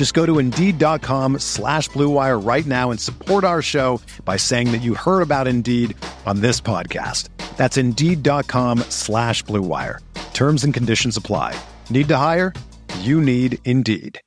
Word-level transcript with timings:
Just 0.00 0.14
go 0.14 0.24
to 0.24 0.38
Indeed.com 0.38 1.40
slash 1.40 1.90
BlueWire 1.90 2.42
right 2.42 2.64
now 2.64 2.90
and 2.90 2.98
support 2.98 3.44
our 3.44 3.60
show 3.60 4.00
by 4.24 4.38
saying 4.38 4.72
that 4.72 4.80
you 4.80 4.94
heard 4.94 5.20
about 5.20 5.46
Indeed 5.46 5.94
on 6.24 6.40
this 6.40 6.58
podcast. 6.58 7.28
That's 7.58 7.76
Indeed.com 7.76 8.78
slash 8.88 9.44
BlueWire. 9.44 9.98
Terms 10.32 10.64
and 10.64 10.72
conditions 10.72 11.18
apply. 11.18 11.54
Need 11.90 12.08
to 12.08 12.16
hire? 12.16 12.54
You 13.00 13.20
need 13.20 13.58
Indeed. 13.66 14.22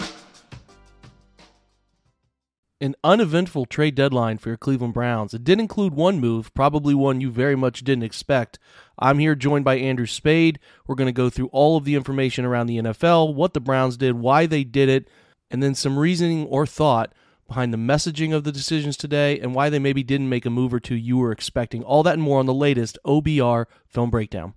An 2.80 2.94
uneventful 3.04 3.66
trade 3.66 3.96
deadline 3.96 4.38
for 4.38 4.50
your 4.50 4.58
Cleveland 4.58 4.94
Browns. 4.94 5.34
It 5.34 5.44
did 5.44 5.60
include 5.60 5.96
one 5.96 6.20
move, 6.20 6.54
probably 6.54 6.94
one 6.94 7.20
you 7.20 7.32
very 7.32 7.56
much 7.56 7.84
didn't 7.84 8.04
expect. 8.04 8.60
I'm 9.00 9.18
here 9.18 9.34
joined 9.34 9.66
by 9.66 9.78
Andrew 9.78 10.06
Spade. 10.06 10.60
We're 10.86 10.94
going 10.94 11.08
to 11.08 11.12
go 11.12 11.32
through 11.32 11.48
all 11.48 11.78
of 11.78 11.84
the 11.84 11.96
information 11.96 12.46
around 12.46 12.68
the 12.68 12.78
NFL, 12.78 13.34
what 13.34 13.56
the 13.56 13.60
Browns 13.60 13.98
did, 13.98 14.20
why 14.20 14.46
they 14.46 14.64
did 14.64 14.88
it, 14.88 15.10
and 15.54 15.62
then 15.62 15.76
some 15.76 16.00
reasoning 16.00 16.48
or 16.48 16.66
thought 16.66 17.14
behind 17.48 17.72
the 17.72 17.78
messaging 17.78 18.34
of 18.34 18.44
the 18.44 18.52
decisions 18.52 18.98
today 18.98 19.40
and 19.40 19.54
why 19.54 19.70
they 19.70 19.78
maybe 19.78 20.02
didn't 20.04 20.28
make 20.28 20.46
a 20.46 20.50
move 20.50 20.73
or 20.73 20.80
two 20.80 20.96
you 20.96 21.18
were 21.18 21.32
expecting. 21.32 21.84
All 21.84 22.02
that 22.04 22.16
and 22.16 22.23
more 22.23 22.40
on 22.40 22.48
the 22.48 22.54
latest 22.54 22.98
OBR 23.06 23.68
film 23.86 24.09
breakdown. 24.09 24.56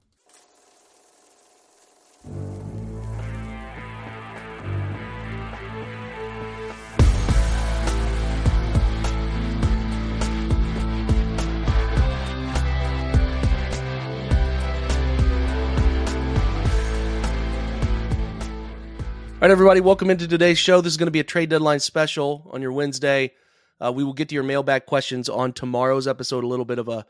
All 19.37 19.43
right, 19.43 19.51
everybody, 19.51 19.83
welcome 19.83 20.09
into 20.09 20.27
today's 20.27 20.57
show. 20.57 20.81
This 20.81 20.95
is 20.95 20.97
going 20.97 21.09
to 21.09 21.13
be 21.13 21.21
a 21.21 21.25
trade 21.25 21.51
deadline 21.51 21.81
special 21.81 22.49
on 22.55 22.63
your 22.63 22.73
Wednesday. 22.73 23.35
Uh, 23.79 23.93
we 23.93 24.03
will 24.03 24.15
get 24.15 24.31
to 24.31 24.35
your 24.35 24.43
mailbag 24.43 24.87
questions 24.87 25.29
on 25.29 25.53
tomorrow's 25.53 26.09
episode. 26.09 26.43
A 26.43 26.47
little 26.47 26.65
bit 26.65 26.79
of 26.79 26.89
a, 26.89 27.05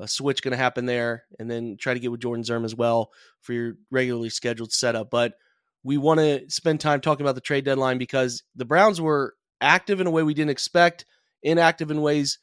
a 0.00 0.08
switch 0.08 0.40
going 0.40 0.52
to 0.52 0.56
happen 0.56 0.86
there, 0.86 1.24
and 1.38 1.50
then 1.50 1.76
try 1.78 1.92
to 1.92 2.00
get 2.00 2.10
with 2.10 2.22
Jordan 2.22 2.44
Zirm 2.44 2.64
as 2.64 2.74
well 2.74 3.10
for 3.42 3.52
your 3.52 3.74
regularly 3.90 4.30
scheduled 4.30 4.72
setup. 4.72 5.10
But 5.10 5.34
we 5.84 5.98
want 5.98 6.18
to 6.20 6.48
spend 6.48 6.80
time 6.80 7.02
talking 7.02 7.26
about 7.26 7.34
the 7.34 7.42
trade 7.42 7.66
deadline 7.66 7.98
because 7.98 8.42
the 8.54 8.64
Browns 8.64 8.98
were 8.98 9.34
active 9.60 10.00
in 10.00 10.06
a 10.06 10.10
way 10.10 10.22
we 10.22 10.32
didn't 10.32 10.52
expect, 10.52 11.04
inactive 11.42 11.90
in 11.90 12.00
ways 12.00 12.38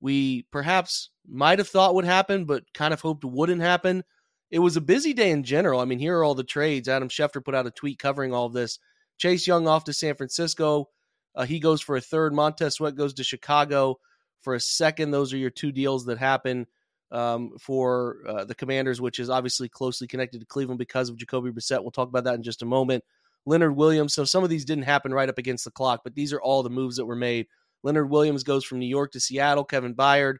we 0.00 0.46
perhaps 0.50 1.10
might 1.28 1.58
have 1.58 1.68
thought 1.68 1.94
would 1.96 2.06
happen, 2.06 2.46
but 2.46 2.64
kind 2.72 2.94
of 2.94 3.02
hoped 3.02 3.26
wouldn't 3.26 3.60
happen 3.60 4.04
it 4.50 4.58
was 4.58 4.76
a 4.76 4.80
busy 4.80 5.12
day 5.12 5.30
in 5.30 5.44
general. 5.44 5.80
I 5.80 5.84
mean, 5.84 5.98
here 5.98 6.18
are 6.18 6.24
all 6.24 6.34
the 6.34 6.44
trades. 6.44 6.88
Adam 6.88 7.08
Schefter 7.08 7.44
put 7.44 7.54
out 7.54 7.66
a 7.66 7.70
tweet 7.70 7.98
covering 7.98 8.34
all 8.34 8.46
of 8.46 8.52
this. 8.52 8.78
Chase 9.18 9.46
Young 9.46 9.68
off 9.68 9.84
to 9.84 9.92
San 9.92 10.14
Francisco. 10.14 10.88
Uh, 11.34 11.44
he 11.44 11.60
goes 11.60 11.80
for 11.80 11.96
a 11.96 12.00
third. 12.00 12.34
Montez 12.34 12.74
Sweat 12.74 12.96
goes 12.96 13.14
to 13.14 13.24
Chicago 13.24 13.98
for 14.42 14.54
a 14.54 14.60
second. 14.60 15.10
Those 15.10 15.32
are 15.32 15.38
your 15.38 15.50
two 15.50 15.70
deals 15.72 16.04
that 16.06 16.18
happen 16.18 16.66
um, 17.12 17.52
for 17.60 18.18
uh, 18.26 18.44
the 18.44 18.54
Commanders, 18.54 19.00
which 19.00 19.18
is 19.18 19.30
obviously 19.30 19.68
closely 19.68 20.06
connected 20.06 20.40
to 20.40 20.46
Cleveland 20.46 20.78
because 20.78 21.08
of 21.08 21.16
Jacoby 21.16 21.50
Brissett. 21.50 21.82
We'll 21.82 21.90
talk 21.90 22.08
about 22.08 22.24
that 22.24 22.34
in 22.34 22.42
just 22.42 22.62
a 22.62 22.66
moment. 22.66 23.04
Leonard 23.46 23.76
Williams. 23.76 24.14
So 24.14 24.24
some 24.24 24.44
of 24.44 24.50
these 24.50 24.64
didn't 24.64 24.84
happen 24.84 25.14
right 25.14 25.28
up 25.28 25.38
against 25.38 25.64
the 25.64 25.70
clock, 25.70 26.00
but 26.04 26.14
these 26.14 26.32
are 26.32 26.40
all 26.40 26.62
the 26.62 26.70
moves 26.70 26.96
that 26.96 27.06
were 27.06 27.16
made. 27.16 27.46
Leonard 27.82 28.10
Williams 28.10 28.42
goes 28.42 28.64
from 28.64 28.78
New 28.78 28.86
York 28.86 29.12
to 29.12 29.20
Seattle. 29.20 29.64
Kevin 29.64 29.94
Byard, 29.94 30.36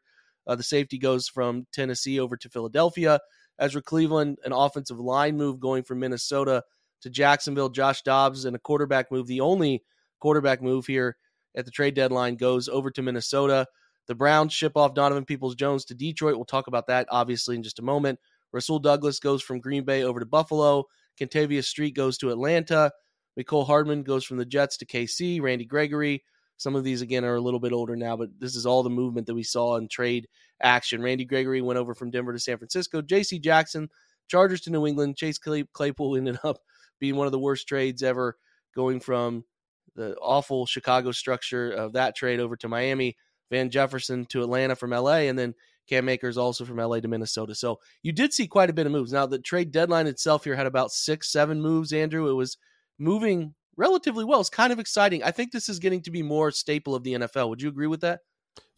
uh, 0.47 0.55
the 0.55 0.63
safety, 0.63 0.99
goes 0.99 1.27
from 1.29 1.67
Tennessee 1.73 2.21
over 2.21 2.37
to 2.37 2.49
Philadelphia. 2.51 3.19
Ezra 3.61 3.83
Cleveland, 3.83 4.39
an 4.45 4.53
offensive 4.53 4.99
line 4.99 5.37
move 5.37 5.61
going 5.61 5.83
from 5.83 6.01
Minnesota 6.01 6.65
to 7.03 7.11
Jacksonville. 7.11 7.69
Josh 7.69 8.03
Dobbs 8.03 8.45
and 8.45 8.57
a 8.57 8.59
quarterback 8.59 9.13
move. 9.13 9.27
The 9.27 9.41
only 9.41 9.85
quarterback 10.19 10.63
move 10.63 10.87
here 10.87 11.17
at 11.55 11.65
the 11.65 11.71
trade 11.71 11.95
deadline 11.95 12.37
goes 12.37 12.69
over 12.69 12.91
to 12.91 13.03
Minnesota. 13.03 13.67
The 14.07 14.15
Browns 14.15 14.53
ship 14.53 14.77
off 14.77 14.95
Donovan 14.95 15.25
Peoples 15.25 15.55
Jones 15.55 15.85
to 15.87 15.95
Detroit. 15.95 16.37
We'll 16.37 16.45
talk 16.45 16.67
about 16.67 16.87
that 16.89 17.07
obviously 17.11 17.55
in 17.55 17.63
just 17.63 17.79
a 17.79 17.83
moment. 17.83 18.19
Rasul 18.53 18.81
Douglas 18.81 19.21
goes 19.21 19.43
from 19.43 19.61
Green 19.61 19.85
Bay 19.85 20.03
over 20.03 20.21
to 20.21 20.27
Buffalo. 20.27 20.85
Kentavius 21.21 21.67
Street 21.67 21.95
goes 21.95 22.19
to 22.19 22.31
Atlanta. 22.31 22.91
Mecole 23.39 23.67
Hardman 23.67 24.03
goes 24.03 24.25
from 24.25 24.39
the 24.39 24.45
Jets 24.45 24.77
to 24.79 24.87
KC. 24.87 25.41
Randy 25.41 25.65
Gregory. 25.65 26.25
Some 26.61 26.77
of 26.77 26.85
these 26.85 27.01
again 27.01 27.25
are 27.25 27.37
a 27.37 27.41
little 27.41 27.59
bit 27.59 27.73
older 27.73 27.97
now, 27.97 28.19
but 28.19 28.39
this 28.39 28.55
is 28.55 28.67
all 28.67 28.83
the 28.83 28.91
movement 28.91 29.27
that 29.29 29.35
we 29.35 29.43
saw 29.43 29.77
in 29.77 29.89
trade 29.89 30.29
action. 30.63 31.01
Randy 31.01 31.25
Gregory 31.25 31.63
went 31.63 31.79
over 31.79 31.95
from 31.95 32.11
Denver 32.11 32.35
to 32.35 32.39
San 32.39 32.59
Francisco. 32.59 33.01
J.C. 33.01 33.39
Jackson, 33.39 33.89
Chargers 34.29 34.61
to 34.63 34.71
New 34.71 34.87
England. 34.87 35.17
Chase 35.17 35.39
Claypool 35.39 36.17
ended 36.17 36.39
up 36.45 36.59
being 36.99 37.17
one 37.17 37.25
of 37.25 37.33
the 37.33 37.39
worst 37.39 37.67
trades 37.67 38.03
ever, 38.03 38.37
going 38.75 39.01
from 39.01 39.45
the 39.97 40.15
awful 40.17 40.67
Chicago 40.67 41.13
structure 41.13 41.71
of 41.71 41.95
that 41.95 42.15
trade 42.15 42.41
over 42.41 42.57
to 42.57 42.69
Miami. 42.69 43.17
Van 43.51 43.71
Jefferson 43.71 44.27
to 44.27 44.43
Atlanta 44.43 44.77
from 44.77 44.91
LA, 44.91 45.23
and 45.23 45.39
then 45.39 45.55
Cam 45.89 46.11
Akers 46.11 46.37
also 46.37 46.67
from 46.67 46.77
LA 46.77 47.01
to 47.01 47.09
Minnesota. 47.09 47.55
So 47.55 47.81
you 48.03 48.13
did 48.13 48.35
see 48.35 48.47
quite 48.47 48.69
a 48.69 48.75
bit 48.75 48.85
of 48.85 48.93
moves. 48.93 49.15
Now 49.15 49.25
the 49.25 49.39
trade 49.39 49.73
deadline 49.73 50.07
itself 50.07 50.45
here 50.45 50.57
had 50.57 50.67
about 50.67 50.93
six, 50.93 51.33
seven 51.33 51.63
moves. 51.63 51.93
Andrew, 51.95 52.29
it 52.29 52.35
was 52.35 52.59
moving 52.99 53.55
relatively 53.77 54.25
well. 54.25 54.41
It's 54.41 54.51
kind 54.51 54.73
of 54.73 54.79
exciting. 54.79 55.23
I 55.23 55.31
think 55.31 55.53
this 55.53 55.69
is 55.69 55.79
getting 55.79 56.03
to 56.03 56.11
be 56.11 56.23
more 56.23 56.51
staple 56.51 56.95
of 56.95 57.05
the 57.05 57.15
NFL. 57.15 57.49
Would 57.49 57.63
you 57.63 57.69
agree 57.69 57.87
with 57.87 58.01
that? 58.01 58.21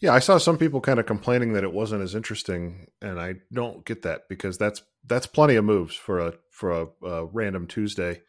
Yeah, 0.01 0.13
I 0.13 0.19
saw 0.19 0.39
some 0.39 0.59
people 0.59 0.81
kind 0.81 1.01
of 1.01 1.07
complaining 1.07 1.53
that 1.53 1.65
it 1.65 1.73
wasn't 1.73 2.03
as 2.03 2.15
interesting, 2.15 2.89
and 3.01 3.21
I 3.21 3.37
don't 3.53 3.85
get 3.85 4.03
that 4.03 4.23
because 4.29 4.59
that's 4.59 4.83
that's 5.07 5.27
plenty 5.27 5.55
of 5.57 5.65
moves 5.65 5.95
for 5.95 6.19
a 6.19 6.35
for 6.51 6.71
a, 6.71 7.07
a 7.07 7.25
random 7.27 7.67
Tuesday, 7.67 8.23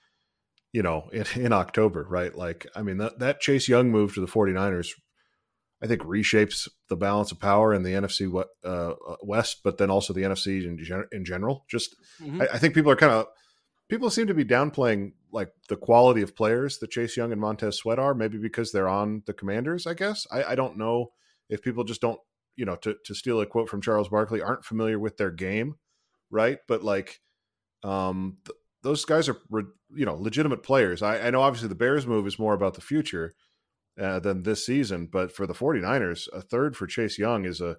you 0.72 0.82
know, 0.82 1.10
in, 1.12 1.26
in 1.36 1.54
October, 1.54 2.06
right? 2.10 2.36
Like, 2.36 2.68
I 2.76 2.82
mean, 2.82 2.98
that, 2.98 3.20
that 3.20 3.40
Chase 3.40 3.68
Young 3.68 3.92
move 3.92 4.14
to 4.16 4.22
the 4.22 4.28
49ers, 4.28 4.90
I 5.82 5.88
think 5.88 6.02
reshapes 6.02 6.68
the 6.90 6.96
balance 6.96 7.32
of 7.32 7.40
power 7.40 7.74
in 7.74 7.84
the 7.84 7.92
NFC 7.92 8.34
uh, 8.34 8.68
uh, 8.68 9.16
West, 9.22 9.62
but 9.64 9.78
then 9.78 9.90
also 9.90 10.14
the 10.14 10.24
NFC 10.24 10.64
in, 10.66 10.78
gen- 10.84 11.08
in 11.12 11.26
general. 11.26 11.66
Just, 11.70 11.96
mm-hmm. 12.22 12.42
I, 12.42 12.48
I 12.54 12.58
think 12.58 12.74
people 12.74 12.92
are 12.92 12.96
kind 12.96 13.12
of 13.12 13.28
people 13.90 14.10
seem 14.10 14.28
to 14.28 14.34
be 14.34 14.46
downplaying 14.46 15.14
like 15.32 15.52
the 15.70 15.76
quality 15.76 16.22
of 16.22 16.36
players 16.36 16.78
that 16.78 16.92
Chase 16.92 17.18
Young 17.18 17.32
and 17.32 17.42
Montez 17.42 17.78
Sweat 17.78 18.00
are, 18.00 18.14
maybe 18.14 18.38
because 18.38 18.72
they're 18.72 18.88
on 18.88 19.24
the 19.26 19.34
Commanders. 19.34 19.88
I 19.88 19.94
guess 19.94 20.28
I, 20.32 20.44
I 20.44 20.56
don't 20.56 20.78
know 20.78 21.12
if 21.50 21.62
people 21.62 21.84
just 21.84 22.02
don't, 22.02 22.20
you 22.56 22.66
know, 22.66 22.76
to 22.78 22.96
to 23.06 23.16
steal 23.16 23.42
a 23.42 23.46
quote 23.46 23.70
from 23.70 23.82
Charles 23.82 24.10
Barkley, 24.10 24.42
aren't 24.42 24.66
familiar 24.66 25.00
with 25.00 25.18
their 25.18 25.32
game, 25.32 25.76
right? 26.30 26.60
But 26.68 26.84
like, 26.84 27.20
um, 27.84 28.38
th- 28.46 28.58
those 28.84 29.06
guys 29.06 29.30
are, 29.30 29.38
re- 29.50 29.64
you 29.96 30.06
know, 30.06 30.16
legitimate 30.16 30.62
players. 30.62 31.02
I, 31.02 31.28
I 31.28 31.30
know 31.32 31.42
obviously 31.42 31.70
the 31.70 31.76
Bears 31.76 32.06
move 32.06 32.28
is 32.28 32.38
more 32.38 32.54
about 32.54 32.74
the 32.76 32.82
future 32.82 33.34
uh, 34.00 34.20
than 34.20 34.44
this 34.44 34.66
season, 34.66 35.08
but 35.08 35.32
for 35.32 35.48
the 35.48 35.54
49ers, 35.54 36.28
a 36.34 36.42
third 36.42 36.76
for 36.76 36.86
Chase 36.86 37.18
Young 37.18 37.46
is 37.46 37.62
a 37.62 37.78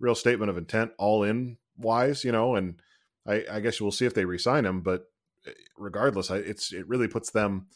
real 0.00 0.14
statement 0.14 0.50
of 0.50 0.56
intent, 0.56 0.92
all 0.98 1.22
in 1.22 1.58
wise, 1.76 2.24
you 2.24 2.32
know, 2.32 2.54
and 2.54 2.80
I, 3.26 3.44
I 3.50 3.60
guess 3.60 3.80
we'll 3.80 3.90
see 3.90 4.06
if 4.06 4.14
they 4.14 4.24
resign 4.24 4.64
him, 4.64 4.80
but 4.80 5.06
regardless, 5.76 6.30
I, 6.30 6.36
it's 6.38 6.72
it 6.72 6.88
really 6.88 7.08
puts 7.08 7.30
them 7.30 7.66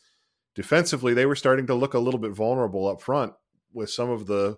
defensively. 0.55 1.15
They 1.15 1.27
were 1.27 1.37
starting 1.37 1.67
to 1.69 1.75
look 1.75 1.95
a 1.95 1.99
little 1.99 2.21
bit 2.21 2.33
vulnerable 2.33 2.87
up 2.87 3.01
front 3.01 3.33
with 3.73 3.91
some 3.91 4.11
of 4.11 4.27
the 4.27 4.57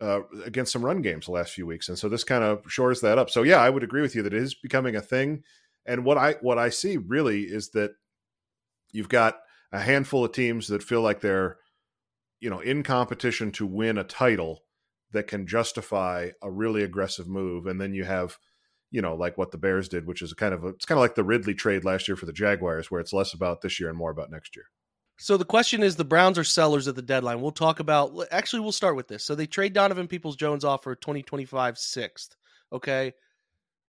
uh, 0.00 0.20
against 0.44 0.72
some 0.72 0.84
run 0.84 1.02
games 1.02 1.26
the 1.26 1.32
last 1.32 1.52
few 1.52 1.66
weeks, 1.66 1.88
and 1.88 1.98
so 1.98 2.08
this 2.08 2.24
kind 2.24 2.44
of 2.44 2.62
shores 2.68 3.00
that 3.00 3.18
up. 3.18 3.30
So 3.30 3.42
yeah, 3.42 3.58
I 3.58 3.70
would 3.70 3.84
agree 3.84 4.02
with 4.02 4.14
you 4.14 4.22
that 4.22 4.34
it 4.34 4.42
is 4.42 4.54
becoming 4.54 4.96
a 4.96 5.00
thing. 5.00 5.42
And 5.86 6.04
what 6.04 6.18
I 6.18 6.32
what 6.40 6.58
I 6.58 6.70
see 6.70 6.96
really 6.96 7.42
is 7.42 7.70
that 7.70 7.92
you've 8.92 9.08
got 9.08 9.38
a 9.72 9.80
handful 9.80 10.24
of 10.24 10.32
teams 10.32 10.68
that 10.68 10.82
feel 10.82 11.02
like 11.02 11.20
they're 11.20 11.58
you 12.40 12.50
know 12.50 12.60
in 12.60 12.82
competition 12.82 13.52
to 13.52 13.66
win 13.66 13.98
a 13.98 14.04
title 14.04 14.60
that 15.12 15.26
can 15.26 15.46
justify 15.46 16.30
a 16.42 16.50
really 16.50 16.82
aggressive 16.82 17.28
move, 17.28 17.66
and 17.66 17.80
then 17.80 17.94
you 17.94 18.04
have 18.04 18.38
you 18.90 19.02
know, 19.02 19.14
like 19.14 19.36
what 19.36 19.50
the 19.50 19.58
Bears 19.58 19.88
did, 19.88 20.06
which 20.06 20.22
is 20.22 20.32
kind 20.34 20.54
of 20.54 20.64
a, 20.64 20.68
it's 20.68 20.86
kind 20.86 20.98
of 20.98 21.02
like 21.02 21.14
the 21.14 21.24
Ridley 21.24 21.54
trade 21.54 21.84
last 21.84 22.08
year 22.08 22.16
for 22.16 22.26
the 22.26 22.32
Jaguars, 22.32 22.90
where 22.90 23.00
it's 23.00 23.12
less 23.12 23.32
about 23.32 23.60
this 23.60 23.80
year 23.80 23.88
and 23.88 23.98
more 23.98 24.10
about 24.10 24.30
next 24.30 24.56
year. 24.56 24.66
So 25.18 25.36
the 25.36 25.44
question 25.44 25.82
is 25.82 25.96
the 25.96 26.04
Browns 26.04 26.38
are 26.38 26.44
sellers 26.44 26.88
at 26.88 26.96
the 26.96 27.02
deadline. 27.02 27.40
We'll 27.40 27.52
talk 27.52 27.80
about 27.80 28.12
actually 28.30 28.60
we'll 28.60 28.72
start 28.72 28.96
with 28.96 29.08
this. 29.08 29.24
So 29.24 29.34
they 29.34 29.46
trade 29.46 29.72
Donovan 29.72 30.08
Peoples 30.08 30.36
Jones 30.36 30.64
off 30.64 30.82
for 30.82 30.94
2025 30.94 31.78
sixth. 31.78 32.34
Okay. 32.72 33.12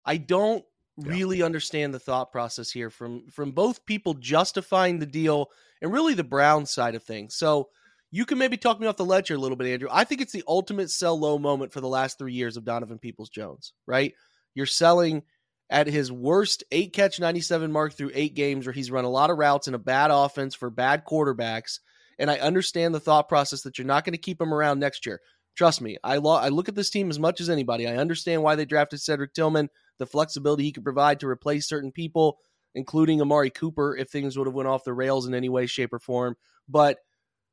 I 0.05 0.17
don't 0.17 0.65
really 0.97 1.39
yeah. 1.39 1.45
understand 1.45 1.93
the 1.93 1.99
thought 1.99 2.31
process 2.31 2.69
here 2.69 2.89
from 2.89 3.27
from 3.29 3.51
both 3.51 3.85
people 3.85 4.13
justifying 4.15 4.99
the 4.99 5.05
deal 5.05 5.49
and 5.81 5.91
really 5.91 6.13
the 6.13 6.23
Brown 6.23 6.65
side 6.65 6.95
of 6.95 7.03
things. 7.03 7.35
So 7.35 7.69
you 8.11 8.25
can 8.25 8.37
maybe 8.37 8.57
talk 8.57 8.79
me 8.79 8.87
off 8.87 8.97
the 8.97 9.05
ledge 9.05 9.29
here 9.29 9.37
a 9.37 9.39
little 9.39 9.57
bit, 9.57 9.67
Andrew. 9.67 9.89
I 9.91 10.03
think 10.03 10.21
it's 10.21 10.33
the 10.33 10.43
ultimate 10.47 10.91
sell 10.91 11.19
low 11.19 11.39
moment 11.39 11.71
for 11.71 11.81
the 11.81 11.87
last 11.87 12.19
three 12.19 12.33
years 12.33 12.57
of 12.57 12.65
Donovan 12.65 12.99
Peoples 12.99 13.29
Jones, 13.29 13.73
right? 13.87 14.13
You're 14.55 14.65
selling 14.65 15.23
at 15.69 15.87
his 15.87 16.11
worst 16.11 16.63
eight 16.71 16.93
catch 16.93 17.19
97 17.19 17.71
mark 17.71 17.93
through 17.93 18.11
eight 18.13 18.35
games 18.35 18.65
where 18.65 18.73
he's 18.73 18.91
run 18.91 19.05
a 19.05 19.09
lot 19.09 19.29
of 19.29 19.37
routes 19.37 19.67
in 19.67 19.73
a 19.73 19.79
bad 19.79 20.11
offense 20.11 20.55
for 20.55 20.69
bad 20.69 21.03
quarterbacks. 21.05 21.79
And 22.19 22.29
I 22.29 22.37
understand 22.37 22.93
the 22.93 22.99
thought 22.99 23.27
process 23.27 23.61
that 23.61 23.77
you're 23.77 23.87
not 23.87 24.05
going 24.05 24.13
to 24.13 24.19
keep 24.19 24.39
him 24.39 24.53
around 24.53 24.79
next 24.79 25.05
year. 25.05 25.19
Trust 25.55 25.81
me, 25.81 25.97
I, 26.03 26.17
lo- 26.17 26.35
I 26.35 26.49
look 26.49 26.69
at 26.69 26.75
this 26.75 26.89
team 26.89 27.09
as 27.09 27.19
much 27.19 27.39
as 27.41 27.49
anybody. 27.49 27.87
I 27.87 27.97
understand 27.97 28.43
why 28.43 28.55
they 28.55 28.65
drafted 28.65 29.01
Cedric 29.01 29.33
Tillman, 29.33 29.69
the 29.99 30.05
flexibility 30.05 30.63
he 30.63 30.71
could 30.71 30.83
provide 30.83 31.19
to 31.19 31.27
replace 31.27 31.67
certain 31.67 31.91
people, 31.91 32.37
including 32.75 33.21
Amari 33.21 33.49
Cooper, 33.51 33.95
if 33.95 34.09
things 34.09 34.37
would 34.37 34.47
have 34.47 34.55
went 34.55 34.69
off 34.69 34.83
the 34.83 34.93
rails 34.93 35.27
in 35.27 35.35
any 35.35 35.49
way, 35.49 35.67
shape, 35.67 35.93
or 35.93 35.99
form. 35.99 36.35
But 36.67 36.97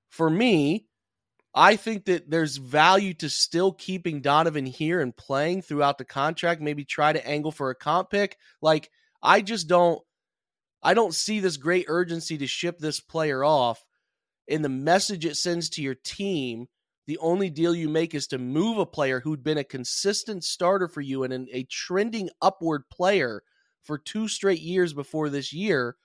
for 0.08 0.31
me, 0.31 0.87
I 1.55 1.76
think 1.76 2.05
that 2.05 2.31
there's 2.31 2.58
value 2.58 3.14
to 3.14 3.29
still 3.29 3.73
keeping 3.73 4.20
Donovan 4.20 4.67
here 4.67 5.00
and 5.00 5.17
playing 5.17 5.62
throughout 5.62 5.99
the 5.99 6.05
contract. 6.05 6.61
Maybe 6.61 6.85
try 6.85 7.12
to 7.12 7.26
angle 7.26 7.50
for 7.50 7.70
a 7.70 7.75
comp 7.75 8.11
pick. 8.11 8.37
Like 8.62 8.91
I 9.23 9.41
just 9.43 9.67
don't, 9.67 10.00
I 10.82 10.94
don't 10.94 11.14
see 11.14 11.41
this 11.41 11.56
great 11.56 11.87
urgency 11.88 12.38
to 12.38 12.47
ship 12.47 12.79
this 12.79 13.00
player 13.00 13.44
off. 13.44 13.85
And 14.49 14.64
the 14.64 14.69
message 14.69 15.25
it 15.25 15.37
sends 15.37 15.69
to 15.70 15.82
your 15.82 15.94
team, 15.94 16.69
the 17.06 17.19
only 17.19 17.50
deal 17.50 17.75
you 17.75 17.88
make 17.88 18.14
is 18.14 18.29
to 18.29 18.38
move 18.38 18.79
a 18.79 18.87
player 18.87 19.20
who'd 19.20 19.43
been 19.43 19.58
a 19.58 19.64
consistent 19.64 20.44
starter 20.44 20.88
for 20.88 21.00
you 21.00 21.25
and 21.25 21.32
an, 21.32 21.49
a 21.52 21.64
trending 21.64 22.31
upward 22.41 22.88
player 22.91 23.43
for 23.82 23.99
two 23.99 24.29
straight 24.29 24.61
years 24.61 24.93
before 24.93 25.29
this 25.29 25.52
year. 25.52 25.97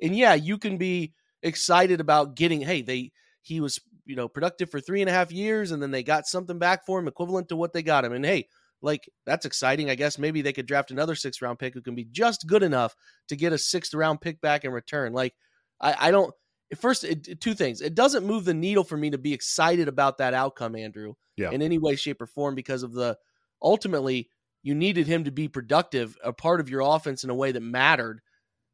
And 0.00 0.16
yeah, 0.16 0.34
you 0.34 0.58
can 0.58 0.78
be 0.78 1.12
excited 1.42 2.00
about 2.00 2.34
getting. 2.34 2.62
Hey, 2.62 2.82
they 2.82 3.12
he 3.46 3.60
was 3.60 3.80
you 4.04 4.16
know 4.16 4.28
productive 4.28 4.70
for 4.70 4.80
three 4.80 5.00
and 5.00 5.08
a 5.08 5.12
half 5.12 5.30
years, 5.30 5.70
and 5.70 5.82
then 5.82 5.92
they 5.92 6.02
got 6.02 6.26
something 6.26 6.58
back 6.58 6.84
for 6.84 6.98
him 6.98 7.08
equivalent 7.08 7.48
to 7.48 7.56
what 7.56 7.72
they 7.72 7.82
got 7.82 8.04
him. 8.04 8.12
And 8.12 8.24
hey, 8.24 8.48
like 8.82 9.08
that's 9.24 9.46
exciting. 9.46 9.88
I 9.88 9.94
guess 9.94 10.18
maybe 10.18 10.42
they 10.42 10.52
could 10.52 10.66
draft 10.66 10.90
another 10.90 11.14
sixth 11.14 11.40
round 11.40 11.58
pick 11.58 11.74
who 11.74 11.80
can 11.80 11.94
be 11.94 12.04
just 12.10 12.46
good 12.46 12.62
enough 12.62 12.96
to 13.28 13.36
get 13.36 13.52
a 13.52 13.58
sixth 13.58 13.94
round 13.94 14.20
pick 14.20 14.40
back 14.40 14.64
in 14.64 14.72
return. 14.72 15.12
Like 15.12 15.34
I, 15.80 16.08
I 16.08 16.10
don't. 16.10 16.34
First, 16.76 17.04
it, 17.04 17.40
two 17.40 17.54
things. 17.54 17.80
It 17.80 17.94
doesn't 17.94 18.26
move 18.26 18.44
the 18.44 18.52
needle 18.52 18.82
for 18.82 18.96
me 18.96 19.10
to 19.10 19.18
be 19.18 19.32
excited 19.32 19.86
about 19.86 20.18
that 20.18 20.34
outcome, 20.34 20.74
Andrew, 20.74 21.14
yeah. 21.36 21.52
in 21.52 21.62
any 21.62 21.78
way, 21.78 21.94
shape, 21.94 22.20
or 22.20 22.26
form, 22.26 22.56
because 22.56 22.82
of 22.82 22.92
the 22.92 23.16
ultimately 23.62 24.28
you 24.64 24.74
needed 24.74 25.06
him 25.06 25.22
to 25.22 25.30
be 25.30 25.46
productive, 25.46 26.16
a 26.24 26.32
part 26.32 26.58
of 26.58 26.68
your 26.68 26.80
offense 26.80 27.22
in 27.22 27.30
a 27.30 27.34
way 27.34 27.52
that 27.52 27.60
mattered. 27.60 28.20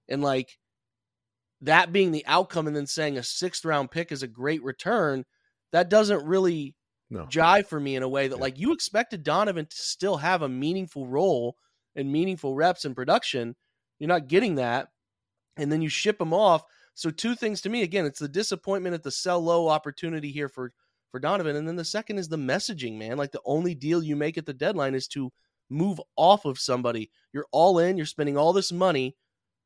And 0.08 0.22
like 0.22 0.56
that 1.62 1.92
being 1.92 2.10
the 2.10 2.26
outcome 2.26 2.66
and 2.66 2.76
then 2.76 2.86
saying 2.86 3.16
a 3.16 3.22
sixth 3.22 3.64
round 3.64 3.90
pick 3.90 4.12
is 4.12 4.22
a 4.22 4.28
great 4.28 4.62
return, 4.62 5.24
that 5.72 5.88
doesn't 5.88 6.26
really 6.26 6.74
no. 7.10 7.24
jive 7.26 7.66
for 7.66 7.80
me 7.80 7.96
in 7.96 8.02
a 8.02 8.08
way 8.08 8.28
that 8.28 8.36
yeah. 8.36 8.42
like 8.42 8.58
you 8.58 8.72
expected 8.72 9.22
Donovan 9.22 9.66
to 9.66 9.76
still 9.76 10.16
have 10.16 10.42
a 10.42 10.48
meaningful 10.48 11.06
role 11.06 11.56
and 11.94 12.10
meaningful 12.10 12.54
reps 12.54 12.84
in 12.84 12.94
production. 12.94 13.54
You're 13.98 14.08
not 14.08 14.28
getting 14.28 14.56
that. 14.56 14.88
And 15.56 15.70
then 15.70 15.82
you 15.82 15.88
ship 15.88 16.20
him 16.20 16.32
off. 16.32 16.62
So 16.94 17.10
two 17.10 17.34
things 17.34 17.60
to 17.62 17.68
me. 17.68 17.82
Again, 17.82 18.06
it's 18.06 18.18
the 18.18 18.28
disappointment 18.28 18.94
at 18.94 19.02
the 19.02 19.10
sell 19.10 19.40
low 19.40 19.68
opportunity 19.68 20.30
here 20.30 20.48
for 20.48 20.72
for 21.10 21.20
Donovan. 21.20 21.56
And 21.56 21.68
then 21.68 21.76
the 21.76 21.84
second 21.84 22.18
is 22.18 22.28
the 22.28 22.36
messaging, 22.36 22.96
man. 22.96 23.18
Like 23.18 23.32
the 23.32 23.42
only 23.44 23.74
deal 23.74 24.02
you 24.02 24.16
make 24.16 24.38
at 24.38 24.46
the 24.46 24.54
deadline 24.54 24.94
is 24.94 25.06
to 25.08 25.30
move 25.70 26.00
off 26.16 26.44
of 26.46 26.58
somebody. 26.58 27.10
You're 27.32 27.46
all 27.52 27.78
in, 27.78 27.96
you're 27.96 28.06
spending 28.06 28.36
all 28.36 28.52
this 28.52 28.72
money 28.72 29.14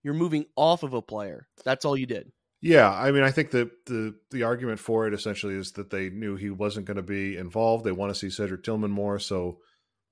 you're 0.07 0.15
moving 0.15 0.47
off 0.55 0.85
of 0.85 0.95
a 0.95 1.03
player. 1.03 1.49
That's 1.65 1.85
all 1.85 1.97
you 1.97 2.07
did. 2.07 2.31
Yeah, 2.63 2.89
I 2.89 3.11
mean, 3.11 3.25
I 3.25 3.33
think 3.33 3.51
the 3.51 3.73
the 3.87 4.15
the 4.31 4.45
argument 4.45 4.79
for 4.79 5.09
it 5.09 5.13
essentially 5.13 5.55
is 5.55 5.73
that 5.73 5.91
they 5.91 6.11
knew 6.11 6.37
he 6.37 6.51
wasn't 6.51 6.87
going 6.87 6.97
to 6.97 7.03
be 7.03 7.37
involved. 7.37 7.85
They 7.85 7.91
want 7.91 8.15
to 8.15 8.19
see 8.19 8.31
Cedric 8.31 8.63
Tillman 8.63 8.93
more, 8.93 9.19
so 9.19 9.59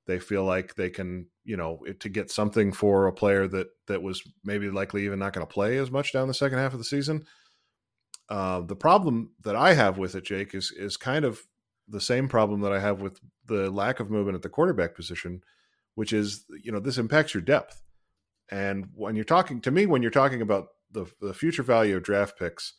they 0.08 0.18
feel 0.18 0.44
like 0.44 0.74
they 0.74 0.90
can, 0.90 1.28
you 1.44 1.56
know, 1.56 1.78
to 2.00 2.08
get 2.08 2.32
something 2.32 2.72
for 2.72 3.06
a 3.06 3.12
player 3.12 3.46
that 3.46 3.68
that 3.86 4.02
was 4.02 4.20
maybe 4.42 4.68
likely 4.68 5.04
even 5.04 5.20
not 5.20 5.32
going 5.32 5.46
to 5.46 5.52
play 5.52 5.78
as 5.78 5.92
much 5.92 6.12
down 6.12 6.26
the 6.26 6.34
second 6.34 6.58
half 6.58 6.72
of 6.72 6.78
the 6.78 6.84
season. 6.84 7.24
Uh, 8.28 8.62
the 8.62 8.76
problem 8.76 9.30
that 9.44 9.54
I 9.54 9.74
have 9.74 9.96
with 9.96 10.16
it, 10.16 10.24
Jake, 10.24 10.56
is 10.56 10.72
is 10.76 10.96
kind 10.96 11.24
of 11.24 11.40
the 11.86 12.00
same 12.00 12.28
problem 12.28 12.62
that 12.62 12.72
I 12.72 12.80
have 12.80 13.00
with 13.00 13.20
the 13.46 13.70
lack 13.70 14.00
of 14.00 14.10
movement 14.10 14.34
at 14.34 14.42
the 14.42 14.48
quarterback 14.48 14.96
position, 14.96 15.42
which 15.94 16.12
is, 16.12 16.46
you 16.64 16.72
know, 16.72 16.80
this 16.80 16.98
impacts 16.98 17.32
your 17.32 17.42
depth. 17.42 17.80
And 18.50 18.88
when 18.94 19.16
you're 19.16 19.24
talking 19.24 19.60
to 19.62 19.70
me, 19.70 19.86
when 19.86 20.02
you're 20.02 20.10
talking 20.10 20.42
about 20.42 20.66
the 20.90 21.06
the 21.20 21.34
future 21.34 21.62
value 21.62 21.96
of 21.96 22.02
draft 22.02 22.38
picks, 22.38 22.74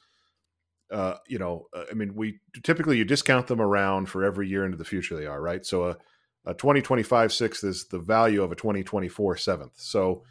uh, 0.91 1.15
you 1.27 1.39
know, 1.39 1.67
uh, 1.75 1.85
I 1.89 1.93
mean, 1.93 2.15
we 2.15 2.39
typically 2.63 2.97
you 2.97 3.05
discount 3.05 3.47
them 3.47 3.61
around 3.61 4.07
for 4.07 4.23
every 4.23 4.47
year 4.47 4.65
into 4.65 4.77
the 4.77 4.85
future 4.85 5.15
they 5.15 5.25
are, 5.25 5.41
right? 5.41 5.65
So 5.65 5.89
a, 5.89 5.97
a 6.45 6.53
2025 6.53 7.33
sixth 7.33 7.63
is 7.63 7.87
the 7.87 7.99
value 7.99 8.43
of 8.43 8.51
a 8.51 8.55
2024 8.55 9.37
seventh. 9.37 9.73
So 9.75 10.23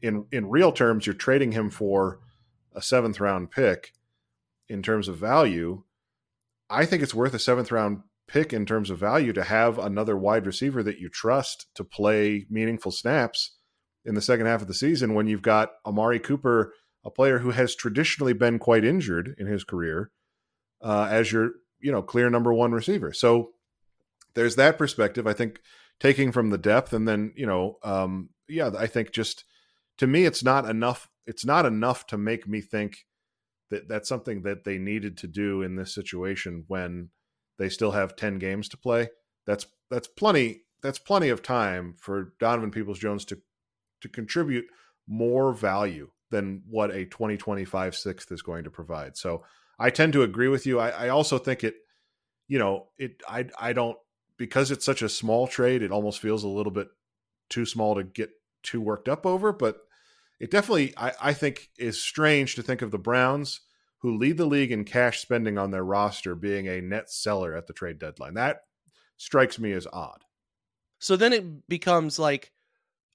in 0.00 0.26
in 0.32 0.48
real 0.48 0.72
terms, 0.72 1.06
you're 1.06 1.14
trading 1.14 1.52
him 1.52 1.70
for 1.70 2.20
a 2.74 2.82
seventh 2.82 3.20
round 3.20 3.50
pick 3.50 3.92
in 4.68 4.82
terms 4.82 5.08
of 5.08 5.16
value. 5.16 5.82
I 6.70 6.84
think 6.84 7.02
it's 7.02 7.14
worth 7.14 7.34
a 7.34 7.38
seventh 7.38 7.72
round 7.72 8.02
pick 8.26 8.52
in 8.52 8.66
terms 8.66 8.90
of 8.90 8.98
value 8.98 9.32
to 9.32 9.42
have 9.42 9.78
another 9.78 10.16
wide 10.16 10.46
receiver 10.46 10.82
that 10.82 10.98
you 10.98 11.08
trust 11.08 11.66
to 11.74 11.82
play 11.82 12.46
meaningful 12.50 12.92
snaps 12.92 13.57
in 14.04 14.14
the 14.14 14.22
second 14.22 14.46
half 14.46 14.62
of 14.62 14.68
the 14.68 14.74
season 14.74 15.14
when 15.14 15.26
you've 15.26 15.42
got 15.42 15.72
Amari 15.84 16.18
Cooper, 16.18 16.72
a 17.04 17.10
player 17.10 17.38
who 17.38 17.50
has 17.50 17.74
traditionally 17.74 18.32
been 18.32 18.58
quite 18.58 18.84
injured 18.84 19.34
in 19.38 19.46
his 19.46 19.64
career, 19.64 20.10
uh, 20.82 21.08
as 21.10 21.32
your 21.32 21.52
you 21.80 21.92
know 21.92 22.02
clear 22.02 22.30
number 22.30 22.52
one 22.52 22.72
receiver. 22.72 23.12
So 23.12 23.52
there's 24.34 24.56
that 24.56 24.78
perspective. 24.78 25.26
I 25.26 25.32
think 25.32 25.60
taking 26.00 26.32
from 26.32 26.50
the 26.50 26.58
depth, 26.58 26.92
and 26.92 27.06
then 27.06 27.32
you 27.36 27.46
know, 27.46 27.78
um, 27.82 28.30
yeah, 28.48 28.70
I 28.76 28.86
think 28.86 29.12
just 29.12 29.44
to 29.98 30.06
me, 30.06 30.24
it's 30.24 30.42
not 30.42 30.68
enough. 30.68 31.08
It's 31.26 31.44
not 31.44 31.66
enough 31.66 32.06
to 32.08 32.18
make 32.18 32.48
me 32.48 32.60
think 32.60 33.06
that 33.70 33.88
that's 33.88 34.08
something 34.08 34.42
that 34.42 34.64
they 34.64 34.78
needed 34.78 35.18
to 35.18 35.26
do 35.26 35.62
in 35.62 35.76
this 35.76 35.94
situation 35.94 36.64
when 36.68 37.10
they 37.58 37.68
still 37.68 37.90
have 37.90 38.16
10 38.16 38.38
games 38.38 38.68
to 38.70 38.76
play. 38.76 39.10
That's 39.46 39.66
that's 39.90 40.08
plenty 40.08 40.62
that's 40.82 40.98
plenty 40.98 41.28
of 41.28 41.42
time 41.42 41.94
for 41.98 42.34
Donovan 42.38 42.70
Peoples 42.70 42.98
Jones 42.98 43.24
to 43.26 43.40
to 44.00 44.08
contribute 44.08 44.66
more 45.06 45.52
value 45.52 46.10
than 46.30 46.62
what 46.68 46.90
a 46.90 47.04
2025 47.06 47.96
sixth 47.96 48.30
is 48.30 48.42
going 48.42 48.64
to 48.64 48.70
provide. 48.70 49.16
So 49.16 49.44
I 49.78 49.90
tend 49.90 50.12
to 50.14 50.22
agree 50.22 50.48
with 50.48 50.66
you. 50.66 50.78
I, 50.78 50.90
I 50.90 51.08
also 51.08 51.38
think 51.38 51.64
it, 51.64 51.76
you 52.46 52.58
know, 52.58 52.88
it, 52.98 53.22
I, 53.28 53.46
I 53.58 53.72
don't, 53.72 53.96
because 54.36 54.70
it's 54.70 54.84
such 54.84 55.02
a 55.02 55.08
small 55.08 55.46
trade, 55.46 55.82
it 55.82 55.90
almost 55.90 56.20
feels 56.20 56.44
a 56.44 56.48
little 56.48 56.72
bit 56.72 56.88
too 57.48 57.64
small 57.64 57.94
to 57.94 58.04
get 58.04 58.30
too 58.62 58.80
worked 58.80 59.08
up 59.08 59.24
over, 59.24 59.52
but 59.52 59.78
it 60.38 60.50
definitely, 60.50 60.94
I, 60.96 61.12
I 61.20 61.32
think 61.32 61.70
is 61.78 62.00
strange 62.00 62.54
to 62.54 62.62
think 62.62 62.82
of 62.82 62.90
the 62.90 62.98
Browns 62.98 63.60
who 64.00 64.16
lead 64.16 64.36
the 64.36 64.46
league 64.46 64.70
in 64.70 64.84
cash 64.84 65.20
spending 65.20 65.58
on 65.58 65.70
their 65.70 65.84
roster 65.84 66.34
being 66.34 66.68
a 66.68 66.80
net 66.80 67.10
seller 67.10 67.56
at 67.56 67.66
the 67.66 67.72
trade 67.72 67.98
deadline. 67.98 68.34
That 68.34 68.60
strikes 69.16 69.58
me 69.58 69.72
as 69.72 69.88
odd. 69.92 70.22
So 71.00 71.16
then 71.16 71.32
it 71.32 71.68
becomes 71.68 72.18
like, 72.18 72.52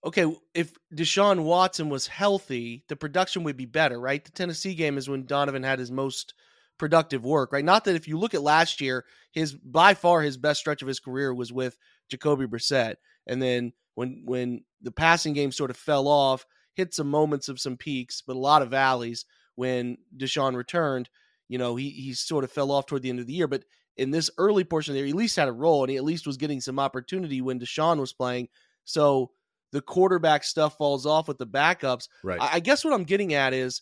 okay, 0.05 0.25
if 0.53 0.77
Deshaun 0.93 1.43
Watson 1.43 1.89
was 1.89 2.07
healthy, 2.07 2.83
the 2.89 2.95
production 2.95 3.43
would 3.43 3.57
be 3.57 3.65
better, 3.65 3.99
right? 3.99 4.23
The 4.23 4.31
Tennessee 4.31 4.75
game 4.75 4.97
is 4.97 5.09
when 5.09 5.25
Donovan 5.25 5.63
had 5.63 5.79
his 5.79 5.91
most 5.91 6.33
productive 6.77 7.23
work, 7.23 7.53
right? 7.53 7.63
Not 7.63 7.85
that 7.85 7.95
if 7.95 8.07
you 8.07 8.17
look 8.17 8.33
at 8.33 8.41
last 8.41 8.81
year, 8.81 9.05
his 9.31 9.53
by 9.53 9.93
far 9.93 10.21
his 10.21 10.37
best 10.37 10.59
stretch 10.59 10.81
of 10.81 10.87
his 10.87 10.99
career 10.99 11.33
was 11.33 11.53
with 11.53 11.77
Jacoby 12.09 12.45
Brissett, 12.45 12.95
and 13.27 13.41
then 13.41 13.73
when 13.95 14.23
when 14.25 14.63
the 14.81 14.91
passing 14.91 15.33
game 15.33 15.51
sort 15.51 15.69
of 15.69 15.77
fell 15.77 16.07
off, 16.07 16.45
hit 16.73 16.93
some 16.93 17.09
moments 17.09 17.47
of 17.47 17.59
some 17.59 17.77
peaks, 17.77 18.21
but 18.25 18.35
a 18.35 18.39
lot 18.39 18.61
of 18.61 18.71
valleys 18.71 19.25
when 19.55 19.97
Deshaun 20.15 20.55
returned. 20.55 21.09
You 21.47 21.57
know, 21.57 21.75
he 21.75 21.89
he 21.89 22.13
sort 22.13 22.43
of 22.43 22.51
fell 22.51 22.71
off 22.71 22.87
toward 22.87 23.03
the 23.03 23.09
end 23.09 23.19
of 23.19 23.27
the 23.27 23.33
year, 23.33 23.47
but 23.47 23.63
in 23.95 24.11
this 24.11 24.29
early 24.37 24.63
portion 24.63 24.95
there, 24.95 25.05
he 25.05 25.11
at 25.11 25.15
least 25.15 25.35
had 25.35 25.47
a 25.47 25.53
role, 25.53 25.83
and 25.83 25.91
he 25.91 25.97
at 25.97 26.03
least 26.03 26.25
was 26.25 26.37
getting 26.37 26.59
some 26.59 26.79
opportunity 26.79 27.41
when 27.41 27.59
Deshaun 27.59 27.99
was 27.99 28.11
playing. 28.11 28.49
So 28.85 29.31
the 29.73 29.81
quarterback 29.81 30.43
stuff 30.43 30.77
falls 30.77 31.05
off 31.05 31.27
with 31.27 31.39
the 31.39 31.47
backups. 31.47 32.07
Right. 32.23 32.39
I, 32.39 32.51
I 32.53 32.59
guess 32.59 32.85
what 32.85 32.93
I'm 32.93 33.03
getting 33.03 33.33
at 33.33 33.53
is, 33.53 33.81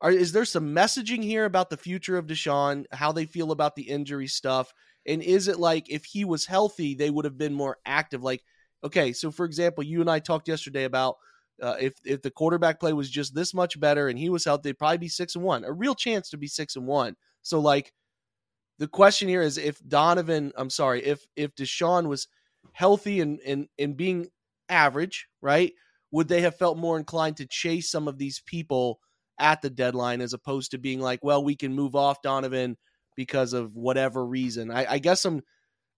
are, 0.00 0.10
is 0.10 0.32
there 0.32 0.46
some 0.46 0.74
messaging 0.74 1.22
here 1.22 1.44
about 1.44 1.68
the 1.68 1.76
future 1.76 2.16
of 2.16 2.26
Deshaun, 2.26 2.86
how 2.90 3.12
they 3.12 3.26
feel 3.26 3.52
about 3.52 3.76
the 3.76 3.82
injury 3.82 4.26
stuff, 4.26 4.72
and 5.06 5.22
is 5.22 5.46
it 5.46 5.60
like 5.60 5.90
if 5.90 6.06
he 6.06 6.24
was 6.24 6.46
healthy, 6.46 6.94
they 6.94 7.10
would 7.10 7.26
have 7.26 7.36
been 7.36 7.52
more 7.52 7.76
active? 7.84 8.22
Like, 8.22 8.42
okay, 8.82 9.12
so 9.12 9.30
for 9.30 9.44
example, 9.44 9.84
you 9.84 10.00
and 10.00 10.10
I 10.10 10.18
talked 10.18 10.48
yesterday 10.48 10.84
about 10.84 11.16
uh, 11.62 11.76
if 11.78 11.94
if 12.06 12.22
the 12.22 12.30
quarterback 12.30 12.80
play 12.80 12.94
was 12.94 13.10
just 13.10 13.34
this 13.34 13.52
much 13.52 13.78
better 13.78 14.08
and 14.08 14.18
he 14.18 14.30
was 14.30 14.46
healthy, 14.46 14.70
they'd 14.70 14.78
probably 14.78 14.98
be 14.98 15.08
six 15.08 15.34
and 15.36 15.44
one, 15.44 15.64
a 15.64 15.72
real 15.72 15.94
chance 15.94 16.30
to 16.30 16.38
be 16.38 16.46
six 16.46 16.76
and 16.76 16.86
one. 16.86 17.14
So 17.42 17.60
like, 17.60 17.92
the 18.78 18.88
question 18.88 19.28
here 19.28 19.42
is 19.42 19.58
if 19.58 19.78
Donovan, 19.86 20.52
I'm 20.56 20.70
sorry, 20.70 21.04
if 21.04 21.20
if 21.36 21.54
Deshaun 21.54 22.06
was 22.06 22.26
healthy 22.72 23.20
and 23.20 23.38
and 23.44 23.68
and 23.78 23.96
being 23.96 24.28
average, 24.70 25.26
right? 25.42 25.72
Would 26.12 26.28
they 26.28 26.40
have 26.42 26.56
felt 26.56 26.78
more 26.78 26.98
inclined 26.98 27.36
to 27.38 27.46
chase 27.46 27.90
some 27.90 28.08
of 28.08 28.18
these 28.18 28.40
people 28.44 29.00
at 29.38 29.62
the 29.62 29.70
deadline 29.70 30.20
as 30.20 30.32
opposed 30.32 30.70
to 30.72 30.78
being 30.78 31.00
like, 31.00 31.20
well, 31.22 31.42
we 31.42 31.56
can 31.56 31.74
move 31.74 31.94
off 31.94 32.22
Donovan 32.22 32.76
because 33.16 33.52
of 33.52 33.76
whatever 33.76 34.24
reason? 34.24 34.70
I, 34.70 34.86
I 34.92 34.98
guess 34.98 35.24
I'm 35.24 35.42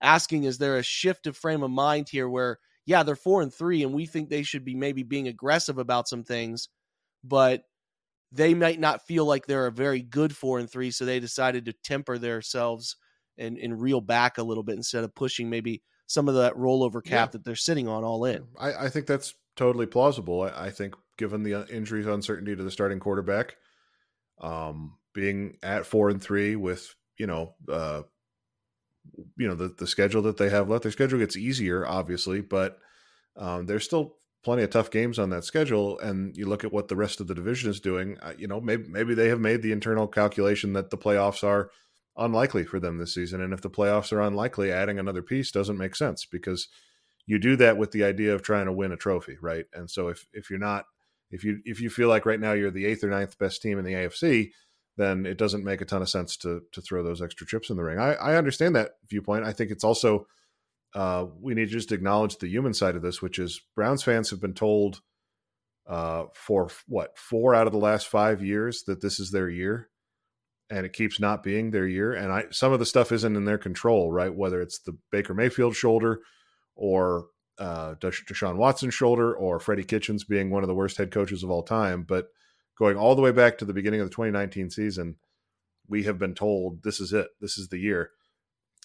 asking, 0.02 0.44
is 0.44 0.58
there 0.58 0.76
a 0.76 0.82
shift 0.82 1.26
of 1.26 1.36
frame 1.36 1.62
of 1.62 1.70
mind 1.70 2.08
here 2.10 2.28
where 2.28 2.58
yeah, 2.84 3.02
they're 3.02 3.16
four 3.16 3.42
and 3.42 3.52
three, 3.54 3.82
and 3.82 3.94
we 3.94 4.06
think 4.06 4.28
they 4.28 4.42
should 4.42 4.64
be 4.64 4.74
maybe 4.74 5.02
being 5.02 5.28
aggressive 5.28 5.78
about 5.78 6.08
some 6.08 6.24
things, 6.24 6.68
but 7.22 7.62
they 8.32 8.54
might 8.54 8.80
not 8.80 9.06
feel 9.06 9.24
like 9.24 9.46
they're 9.46 9.66
a 9.66 9.72
very 9.72 10.02
good 10.02 10.34
four 10.34 10.58
and 10.58 10.70
three, 10.70 10.90
so 10.90 11.04
they 11.04 11.20
decided 11.20 11.66
to 11.66 11.74
temper 11.84 12.18
themselves 12.18 12.96
and, 13.38 13.58
and 13.58 13.80
reel 13.80 14.00
back 14.00 14.38
a 14.38 14.42
little 14.42 14.62
bit 14.62 14.76
instead 14.76 15.04
of 15.04 15.14
pushing 15.14 15.48
maybe 15.48 15.82
some 16.12 16.28
of 16.28 16.34
that 16.34 16.54
rollover 16.56 17.02
cap 17.02 17.28
yeah. 17.28 17.32
that 17.32 17.44
they're 17.44 17.56
sitting 17.56 17.88
on 17.88 18.04
all 18.04 18.26
in. 18.26 18.44
I, 18.60 18.74
I 18.74 18.88
think 18.90 19.06
that's 19.06 19.34
totally 19.56 19.86
plausible. 19.86 20.42
I, 20.42 20.66
I, 20.66 20.70
think 20.70 20.94
given 21.16 21.42
the 21.42 21.66
injuries 21.74 22.06
uncertainty 22.06 22.54
to 22.54 22.62
the 22.62 22.70
starting 22.70 23.00
quarterback, 23.00 23.56
um, 24.38 24.98
being 25.14 25.56
at 25.62 25.86
four 25.86 26.10
and 26.10 26.22
three 26.22 26.54
with 26.54 26.94
you 27.16 27.26
know 27.26 27.54
uh, 27.66 28.02
you 29.38 29.48
know 29.48 29.54
the 29.54 29.68
the 29.68 29.86
schedule 29.86 30.20
that 30.22 30.36
they 30.36 30.50
have 30.50 30.68
left. 30.68 30.82
Their 30.82 30.92
schedule 30.92 31.18
gets 31.18 31.36
easier, 31.36 31.86
obviously, 31.86 32.42
but 32.42 32.78
um, 33.36 33.64
there's 33.64 33.84
still 33.84 34.16
plenty 34.44 34.64
of 34.64 34.70
tough 34.70 34.90
games 34.90 35.18
on 35.18 35.30
that 35.30 35.44
schedule. 35.44 35.98
And 35.98 36.36
you 36.36 36.46
look 36.46 36.62
at 36.62 36.72
what 36.72 36.88
the 36.88 36.96
rest 36.96 37.20
of 37.20 37.26
the 37.26 37.34
division 37.34 37.70
is 37.70 37.80
doing. 37.80 38.18
Uh, 38.20 38.34
you 38.36 38.48
know, 38.48 38.60
maybe 38.60 38.86
maybe 38.86 39.14
they 39.14 39.28
have 39.28 39.40
made 39.40 39.62
the 39.62 39.72
internal 39.72 40.06
calculation 40.06 40.74
that 40.74 40.90
the 40.90 40.98
playoffs 40.98 41.42
are 41.42 41.70
unlikely 42.16 42.64
for 42.64 42.78
them 42.78 42.98
this 42.98 43.14
season, 43.14 43.40
and 43.40 43.52
if 43.52 43.60
the 43.60 43.70
playoffs 43.70 44.12
are 44.12 44.20
unlikely, 44.20 44.70
adding 44.70 44.98
another 44.98 45.22
piece 45.22 45.50
doesn't 45.50 45.78
make 45.78 45.96
sense 45.96 46.24
because 46.24 46.68
you 47.26 47.38
do 47.38 47.56
that 47.56 47.76
with 47.76 47.92
the 47.92 48.04
idea 48.04 48.34
of 48.34 48.42
trying 48.42 48.66
to 48.66 48.72
win 48.72 48.92
a 48.92 48.96
trophy, 48.96 49.36
right? 49.40 49.66
And 49.72 49.90
so 49.90 50.08
if 50.08 50.26
if 50.32 50.50
you're 50.50 50.58
not 50.58 50.86
if 51.30 51.44
you 51.44 51.60
if 51.64 51.80
you 51.80 51.90
feel 51.90 52.08
like 52.08 52.26
right 52.26 52.40
now 52.40 52.52
you're 52.52 52.70
the 52.70 52.86
eighth 52.86 53.04
or 53.04 53.10
ninth 53.10 53.38
best 53.38 53.62
team 53.62 53.78
in 53.78 53.84
the 53.84 53.94
AFC, 53.94 54.50
then 54.96 55.24
it 55.24 55.38
doesn't 55.38 55.64
make 55.64 55.80
a 55.80 55.84
ton 55.84 56.02
of 56.02 56.10
sense 56.10 56.36
to 56.38 56.62
to 56.72 56.80
throw 56.80 57.02
those 57.02 57.22
extra 57.22 57.46
chips 57.46 57.70
in 57.70 57.76
the 57.76 57.82
ring. 57.82 57.98
I, 57.98 58.14
I 58.14 58.36
understand 58.36 58.76
that 58.76 58.92
viewpoint. 59.08 59.44
I 59.44 59.52
think 59.52 59.70
it's 59.70 59.84
also 59.84 60.26
uh, 60.94 61.26
we 61.40 61.54
need 61.54 61.66
to 61.66 61.72
just 61.72 61.92
acknowledge 61.92 62.36
the 62.36 62.48
human 62.48 62.74
side 62.74 62.96
of 62.96 63.02
this, 63.02 63.22
which 63.22 63.38
is 63.38 63.60
Browns 63.74 64.02
fans 64.02 64.30
have 64.30 64.40
been 64.40 64.52
told 64.52 65.00
uh, 65.86 66.24
for 66.34 66.68
what 66.86 67.16
four 67.18 67.54
out 67.54 67.66
of 67.66 67.72
the 67.72 67.78
last 67.78 68.06
five 68.06 68.42
years 68.42 68.84
that 68.84 69.00
this 69.00 69.18
is 69.18 69.30
their 69.30 69.48
year, 69.48 69.88
and 70.72 70.86
it 70.86 70.94
keeps 70.94 71.20
not 71.20 71.42
being 71.42 71.70
their 71.70 71.86
year. 71.86 72.14
And 72.14 72.32
I 72.32 72.46
some 72.50 72.72
of 72.72 72.78
the 72.78 72.86
stuff 72.86 73.12
isn't 73.12 73.36
in 73.36 73.44
their 73.44 73.58
control, 73.58 74.10
right? 74.10 74.34
Whether 74.34 74.62
it's 74.62 74.78
the 74.78 74.96
Baker 75.10 75.34
Mayfield 75.34 75.76
shoulder 75.76 76.20
or 76.74 77.26
uh, 77.58 77.94
Deshaun 77.96 78.56
Watson's 78.56 78.94
shoulder 78.94 79.34
or 79.34 79.60
Freddie 79.60 79.84
Kitchens 79.84 80.24
being 80.24 80.50
one 80.50 80.64
of 80.64 80.68
the 80.68 80.74
worst 80.74 80.96
head 80.96 81.10
coaches 81.10 81.42
of 81.42 81.50
all 81.50 81.62
time, 81.62 82.04
but 82.04 82.28
going 82.78 82.96
all 82.96 83.14
the 83.14 83.20
way 83.20 83.30
back 83.30 83.58
to 83.58 83.66
the 83.66 83.74
beginning 83.74 84.00
of 84.00 84.06
the 84.06 84.14
2019 84.14 84.70
season, 84.70 85.16
we 85.86 86.04
have 86.04 86.18
been 86.18 86.34
told 86.34 86.82
this 86.82 87.00
is 87.00 87.12
it, 87.12 87.28
this 87.38 87.58
is 87.58 87.68
the 87.68 87.78
year, 87.78 88.10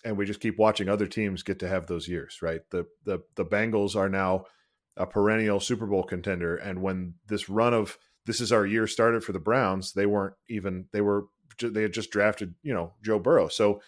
and 0.04 0.18
we 0.18 0.26
just 0.26 0.42
keep 0.42 0.60
watching 0.60 0.90
other 0.90 1.08
teams 1.08 1.42
get 1.42 1.58
to 1.60 1.70
have 1.70 1.88
those 1.88 2.10
years. 2.10 2.40
Right, 2.42 2.62
the 2.72 2.86
the 3.06 3.20
the 3.36 3.46
Bengals 3.46 3.96
are 3.96 4.10
now 4.10 4.44
a 4.98 5.08
perennial 5.08 5.62
Super 5.62 5.88
Bowl 5.88 6.04
contender, 6.04 6.58
and 6.58 6.82
when 6.82 7.14
this 7.28 7.48
run 7.48 7.74
of 7.74 7.98
this 8.26 8.42
is 8.42 8.52
our 8.52 8.66
year 8.66 8.88
started 8.88 9.24
for 9.24 9.32
the 9.32 9.40
Browns, 9.40 9.94
they 9.94 10.06
weren't 10.06 10.36
even 10.50 10.90
they 10.92 11.00
were 11.00 11.28
they 11.60 11.82
had 11.82 11.94
just 11.94 12.12
drafted 12.12 12.56
you 12.64 12.74
know 12.74 12.94
Joe 13.04 13.20
Burrow, 13.20 13.48
so 13.48 13.82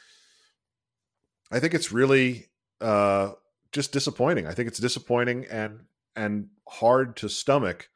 I 1.52 1.60
think 1.60 1.74
it's 1.74 1.92
really 1.92 2.48
uh, 2.82 3.32
just 3.72 3.92
disappointing. 3.92 4.48
I 4.48 4.54
think 4.54 4.68
it's 4.68 4.80
disappointing 4.80 5.46
and 5.50 5.82
and 6.16 6.50
hard 6.68 7.16
to 7.18 7.30
stomach 7.30 7.90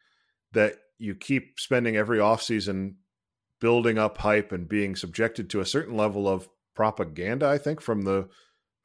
that 0.54 0.76
you 0.98 1.16
keep 1.16 1.60
spending 1.60 1.96
every 1.96 2.20
offseason 2.20 2.96
building 3.60 3.98
up 3.98 4.18
hype 4.18 4.52
and 4.52 4.68
being 4.68 4.96
subjected 4.96 5.50
to 5.50 5.60
a 5.60 5.66
certain 5.66 5.96
level 5.96 6.28
of 6.28 6.50
propaganda 6.76 7.48
i 7.48 7.58
think 7.58 7.80
from 7.80 8.02
the 8.02 8.28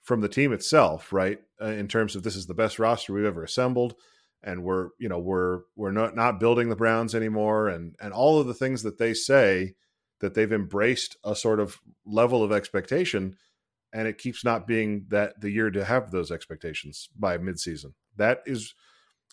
from 0.02 0.20
the 0.20 0.28
team 0.28 0.52
itself 0.52 1.12
right 1.12 1.40
uh, 1.60 1.66
in 1.66 1.88
terms 1.88 2.14
of 2.14 2.22
this 2.22 2.36
is 2.36 2.46
the 2.46 2.54
best 2.54 2.78
roster 2.78 3.12
we've 3.12 3.24
ever 3.24 3.42
assembled 3.42 3.94
and 4.42 4.62
we're 4.62 4.90
you 4.98 5.08
know 5.08 5.18
we're 5.18 5.60
we're 5.74 5.90
not 5.90 6.14
not 6.14 6.38
building 6.38 6.68
the 6.68 6.76
browns 6.76 7.14
anymore 7.14 7.68
and 7.68 7.96
and 8.00 8.12
all 8.12 8.38
of 8.38 8.46
the 8.46 8.54
things 8.54 8.82
that 8.82 8.98
they 8.98 9.14
say 9.14 9.74
that 10.20 10.34
they've 10.34 10.52
embraced 10.52 11.16
a 11.24 11.34
sort 11.34 11.60
of 11.60 11.78
level 12.04 12.42
of 12.42 12.52
expectation 12.52 13.36
and 13.92 14.06
it 14.06 14.18
keeps 14.18 14.44
not 14.44 14.66
being 14.66 15.06
that 15.08 15.40
the 15.40 15.50
year 15.50 15.70
to 15.70 15.84
have 15.84 16.10
those 16.10 16.30
expectations 16.30 17.08
by 17.16 17.38
midseason 17.38 17.92
that 18.16 18.42
is 18.46 18.74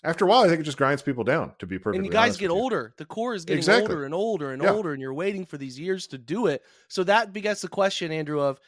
after 0.05 0.25
a 0.25 0.27
while, 0.27 0.43
I 0.43 0.47
think 0.47 0.59
it 0.59 0.63
just 0.63 0.77
grinds 0.77 1.01
people 1.01 1.23
down. 1.23 1.53
To 1.59 1.65
be 1.65 1.79
perfectly, 1.79 1.97
and 1.97 2.05
you 2.05 2.11
guys 2.11 2.37
get 2.37 2.51
older. 2.51 2.93
The 2.97 3.05
core 3.05 3.33
is 3.33 3.43
getting 3.43 3.59
exactly. 3.59 3.93
older 3.93 4.05
and 4.05 4.13
older 4.13 4.51
and 4.51 4.61
yeah. 4.61 4.71
older, 4.71 4.93
and 4.93 5.01
you're 5.01 5.13
waiting 5.13 5.45
for 5.45 5.57
these 5.57 5.79
years 5.79 6.07
to 6.07 6.17
do 6.17 6.45
it. 6.47 6.61
So 6.89 7.03
that 7.05 7.33
begets 7.33 7.61
the 7.61 7.67
question, 7.67 8.11
Andrew, 8.11 8.39
of 8.39 8.59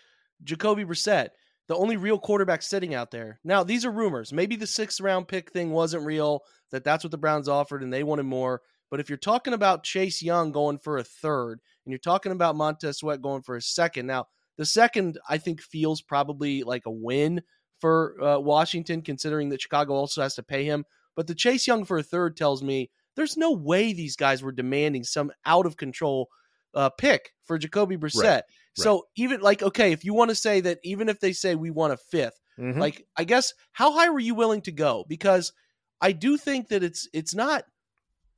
Jacoby 0.44 0.84
Brissett, 0.84 1.30
the 1.68 1.76
only 1.76 1.96
real 1.98 2.18
quarterback 2.18 2.62
sitting 2.62 2.96
out 2.96 3.12
there. 3.12 3.40
Now, 3.44 3.64
these 3.64 3.86
are 3.86 3.92
rumors. 3.92 4.34
Maybe 4.34 4.56
the 4.56 4.68
sixth 4.68 5.00
round 5.00 5.28
pick 5.28 5.52
thing 5.52 5.72
wasn't 5.72 6.06
real. 6.06 6.42
That 6.72 6.84
that's 6.84 7.04
what 7.04 7.12
the 7.12 7.18
Browns 7.18 7.48
offered, 7.48 7.84
and 7.84 7.94
they 7.94 8.04
wanted 8.04 8.24
more. 8.24 8.62
But 8.90 9.00
if 9.00 9.10
you're 9.10 9.18
talking 9.18 9.54
about 9.54 9.84
Chase 9.84 10.22
Young 10.22 10.52
going 10.52 10.80
for 10.80 10.98
a 10.98 11.04
third, 11.04 11.60
and 11.86 11.92
you're 11.92 12.00
talking 12.00 12.32
about 12.32 12.56
Montez 12.56 13.00
Sweat 13.00 13.22
going 13.22 13.42
for 13.42 13.56
a 13.56 13.62
second, 13.62 14.08
now 14.08 14.28
the 14.58 14.66
second 14.66 15.20
I 15.30 15.38
think 15.38 15.62
feels 15.62 16.02
probably 16.02 16.64
like 16.64 16.86
a 16.86 16.92
win 16.92 17.42
for 17.80 18.22
uh, 18.24 18.40
Washington, 18.40 19.02
considering 19.02 19.50
that 19.50 19.62
Chicago 19.62 19.94
also 19.94 20.22
has 20.22 20.36
to 20.36 20.44
pay 20.44 20.64
him. 20.64 20.86
But 21.16 21.28
the 21.28 21.36
Chase 21.36 21.68
Young 21.68 21.86
for 21.86 21.98
a 21.98 22.04
third 22.04 22.38
tells 22.38 22.64
me 22.64 22.90
there's 23.16 23.38
no 23.38 23.52
way 23.52 23.94
these 23.94 24.16
guys 24.16 24.42
were 24.42 24.52
demanding 24.52 25.04
some 25.04 25.32
out 25.46 25.66
of 25.66 25.78
control 25.78 26.30
uh, 26.74 26.90
pick 26.90 27.32
for 27.46 27.58
Jacoby 27.58 27.98
Brissett. 27.98 28.24
Right. 28.24 28.44
So 28.76 28.94
right. 28.94 29.02
even 29.16 29.42
like, 29.42 29.64
okay, 29.64 29.92
if 29.92 30.06
you 30.06 30.14
want 30.14 30.30
to 30.30 30.36
say 30.36 30.62
that, 30.62 30.80
even 30.84 31.10
if 31.10 31.20
they 31.20 31.34
say 31.34 31.56
we 31.56 31.72
want 31.72 31.94
a 31.94 32.16
5th 32.16 32.32
mm-hmm. 32.60 32.80
like 32.80 33.06
I 33.16 33.24
guess 33.24 33.54
how 33.72 33.92
high 33.94 34.10
were 34.10 34.20
you 34.20 34.36
willing 34.36 34.62
to 34.62 34.72
go? 34.72 35.06
Because 35.08 35.54
I 36.02 36.12
do 36.12 36.38
think 36.38 36.70
that 36.70 36.84
it's 36.84 37.08
it's 37.14 37.36
not 37.36 37.64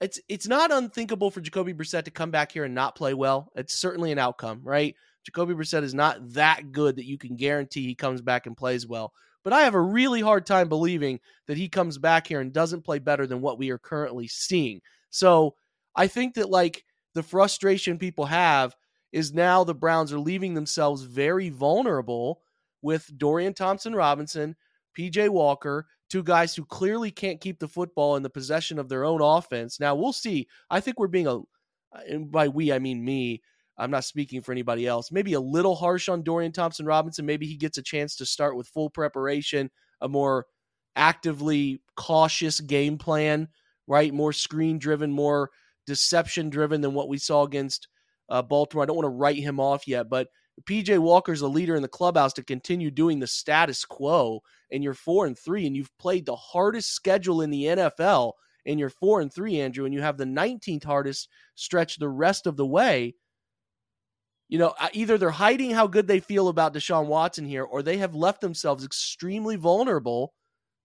it's 0.01 0.19
it's 0.29 0.47
not 0.47 0.71
unthinkable 0.71 1.29
for 1.31 1.41
Jacoby 1.41 1.73
Brissett 1.73 2.05
to 2.05 2.11
come 2.11 2.31
back 2.31 2.51
here 2.51 2.63
and 2.63 2.73
not 2.73 2.95
play 2.95 3.13
well. 3.13 3.51
It's 3.55 3.75
certainly 3.75 4.11
an 4.11 4.19
outcome, 4.19 4.61
right? 4.63 4.95
Jacoby 5.25 5.53
Brissett 5.53 5.83
is 5.83 5.93
not 5.93 6.17
that 6.33 6.71
good 6.71 6.95
that 6.95 7.05
you 7.05 7.17
can 7.17 7.35
guarantee 7.35 7.85
he 7.85 7.95
comes 7.95 8.21
back 8.21 8.45
and 8.45 8.55
plays 8.55 8.87
well. 8.87 9.13
But 9.43 9.53
I 9.53 9.61
have 9.61 9.75
a 9.75 9.81
really 9.81 10.21
hard 10.21 10.45
time 10.45 10.69
believing 10.69 11.19
that 11.47 11.57
he 11.57 11.69
comes 11.69 11.97
back 11.97 12.27
here 12.27 12.41
and 12.41 12.53
doesn't 12.53 12.83
play 12.83 12.99
better 12.99 13.27
than 13.27 13.41
what 13.41 13.57
we 13.57 13.69
are 13.69 13.77
currently 13.77 14.27
seeing. 14.27 14.81
So 15.09 15.55
I 15.95 16.07
think 16.07 16.35
that 16.35 16.49
like 16.49 16.83
the 17.13 17.23
frustration 17.23 17.97
people 17.97 18.25
have 18.25 18.75
is 19.11 19.33
now 19.33 19.63
the 19.63 19.73
Browns 19.73 20.13
are 20.13 20.19
leaving 20.19 20.53
themselves 20.53 21.03
very 21.03 21.49
vulnerable 21.49 22.41
with 22.81 23.09
Dorian 23.17 23.53
Thompson 23.53 23.95
Robinson, 23.95 24.55
PJ 24.97 25.29
Walker, 25.29 25.87
two 26.09 26.23
guys 26.23 26.55
who 26.55 26.65
clearly 26.65 27.11
can't 27.11 27.41
keep 27.41 27.59
the 27.59 27.67
football 27.67 28.15
in 28.15 28.23
the 28.23 28.29
possession 28.29 28.79
of 28.79 28.89
their 28.89 29.05
own 29.05 29.21
offense. 29.21 29.79
Now 29.79 29.95
we'll 29.95 30.13
see. 30.13 30.47
I 30.69 30.79
think 30.79 30.99
we're 30.99 31.07
being 31.07 31.27
a 31.27 31.39
and 32.07 32.31
by 32.31 32.47
we 32.47 32.71
I 32.71 32.79
mean 32.79 33.03
me 33.03 33.41
I'm 33.79 33.91
not 33.91 34.03
speaking 34.03 34.41
for 34.41 34.51
anybody 34.51 34.85
else. 34.85 35.11
Maybe 35.11 35.33
a 35.33 35.39
little 35.39 35.75
harsh 35.75 36.09
on 36.09 36.21
Dorian 36.21 36.51
Thompson 36.51 36.85
Robinson. 36.85 37.25
Maybe 37.25 37.45
he 37.47 37.55
gets 37.55 37.77
a 37.77 37.81
chance 37.81 38.15
to 38.17 38.25
start 38.25 38.57
with 38.57 38.67
full 38.67 38.89
preparation, 38.89 39.71
a 40.01 40.09
more 40.09 40.47
actively 40.97 41.81
cautious 41.95 42.59
game 42.59 42.97
plan, 42.97 43.47
right? 43.87 44.13
More 44.13 44.33
screen 44.33 44.79
driven, 44.79 45.11
more 45.11 45.49
deception 45.87 46.49
driven 46.49 46.81
than 46.81 46.93
what 46.93 47.07
we 47.07 47.17
saw 47.17 47.43
against 47.43 47.87
uh, 48.27 48.41
Baltimore. 48.41 48.83
I 48.83 48.85
don't 48.85 48.97
want 48.97 49.05
to 49.05 49.17
write 49.17 49.37
him 49.37 49.61
off 49.61 49.87
yet, 49.87 50.09
but 50.09 50.27
PJ 50.65 50.99
Walker's 50.99 51.41
a 51.41 51.47
leader 51.47 51.75
in 51.75 51.81
the 51.81 51.87
clubhouse 51.87 52.33
to 52.33 52.43
continue 52.43 52.91
doing 52.91 53.19
the 53.19 53.27
status 53.27 53.85
quo. 53.85 54.41
And 54.71 54.83
you're 54.83 54.93
four 54.93 55.25
and 55.25 55.37
three, 55.37 55.65
and 55.65 55.75
you've 55.75 55.95
played 55.97 56.25
the 56.25 56.35
hardest 56.35 56.93
schedule 56.93 57.41
in 57.41 57.49
the 57.49 57.63
NFL. 57.63 58.33
And 58.65 58.79
you're 58.79 58.89
four 58.89 59.21
and 59.21 59.33
three, 59.33 59.59
Andrew, 59.59 59.85
and 59.85 59.93
you 59.93 60.01
have 60.01 60.17
the 60.17 60.25
19th 60.25 60.83
hardest 60.83 61.29
stretch 61.55 61.97
the 61.97 62.09
rest 62.09 62.45
of 62.45 62.57
the 62.57 62.65
way 62.65 63.15
you 64.49 64.57
know, 64.57 64.73
either 64.93 65.17
they're 65.17 65.29
hiding 65.29 65.69
how 65.69 65.85
good 65.85 66.07
they 66.07 66.19
feel 66.19 66.47
about 66.47 66.73
Deshaun 66.73 67.05
Watson 67.05 67.45
here, 67.45 67.63
or 67.63 67.83
they 67.83 67.97
have 67.97 68.15
left 68.15 68.41
themselves 68.41 68.83
extremely 68.83 69.55
vulnerable 69.55 70.33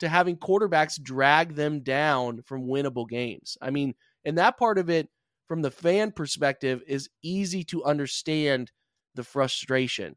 to 0.01 0.09
having 0.09 0.37
quarterbacks 0.37 1.03
drag 1.03 1.55
them 1.55 1.81
down 1.81 2.43
from 2.43 2.67
winnable 2.67 3.09
games. 3.09 3.57
I 3.63 3.71
mean, 3.71 3.95
and 4.27 4.37
that 4.37 4.59
part 4.59 4.77
of 4.77 4.91
it, 4.91 5.09
from 5.49 5.63
the 5.63 5.71
fan 5.71 6.13
perspective, 6.13 6.83
is 6.87 7.09
easy 7.23 7.65
to 7.65 7.85
understand 7.85 8.71
the 9.15 9.25
frustration. 9.25 10.17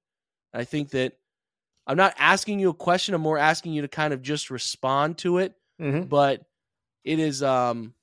I 0.53 0.63
think 0.63 0.91
that 0.91 1.13
I'm 1.85 1.97
not 1.97 2.13
asking 2.17 2.59
you 2.59 2.69
a 2.69 2.73
question, 2.73 3.15
I'm 3.15 3.21
more 3.21 3.37
asking 3.37 3.73
you 3.73 3.81
to 3.83 3.87
kind 3.87 4.13
of 4.13 4.21
just 4.21 4.49
respond 4.49 5.17
to 5.19 5.37
it. 5.37 5.53
mm-hmm. 5.79 6.03
but 6.03 6.43
it 7.03 7.19
is 7.19 7.41
um 7.41 7.93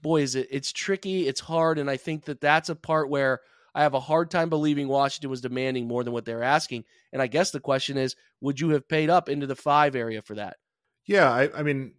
boy 0.00 0.22
is 0.22 0.34
it 0.34 0.48
it's 0.50 0.72
tricky, 0.72 1.26
it's 1.26 1.40
hard 1.40 1.78
and 1.78 1.90
I 1.90 1.96
think 1.96 2.24
that 2.26 2.40
that's 2.40 2.68
a 2.68 2.74
part 2.74 3.08
where 3.08 3.40
I 3.74 3.82
have 3.82 3.94
a 3.94 4.00
hard 4.00 4.30
time 4.30 4.48
believing 4.50 4.88
Washington 4.88 5.30
was 5.30 5.40
demanding 5.40 5.86
more 5.86 6.02
than 6.02 6.12
what 6.12 6.24
they're 6.24 6.42
asking. 6.42 6.84
And 7.12 7.22
I 7.22 7.28
guess 7.28 7.52
the 7.52 7.60
question 7.60 7.96
is, 7.96 8.16
would 8.40 8.58
you 8.58 8.70
have 8.70 8.88
paid 8.88 9.10
up 9.10 9.28
into 9.28 9.46
the 9.46 9.54
5 9.54 9.94
area 9.94 10.22
for 10.22 10.34
that? 10.34 10.56
Yeah, 11.06 11.30
I, 11.30 11.50
I 11.56 11.62
mean 11.62 11.94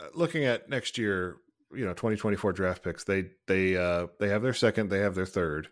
uh, 0.00 0.06
looking 0.14 0.44
at 0.44 0.68
next 0.68 0.98
year, 0.98 1.36
you 1.72 1.84
know, 1.84 1.92
2024 1.92 2.52
draft 2.52 2.82
picks, 2.82 3.04
they 3.04 3.26
they 3.46 3.76
uh 3.76 4.06
they 4.18 4.28
have 4.28 4.42
their 4.42 4.54
second, 4.54 4.88
they 4.88 5.00
have 5.00 5.14
their 5.14 5.26
third. 5.26 5.68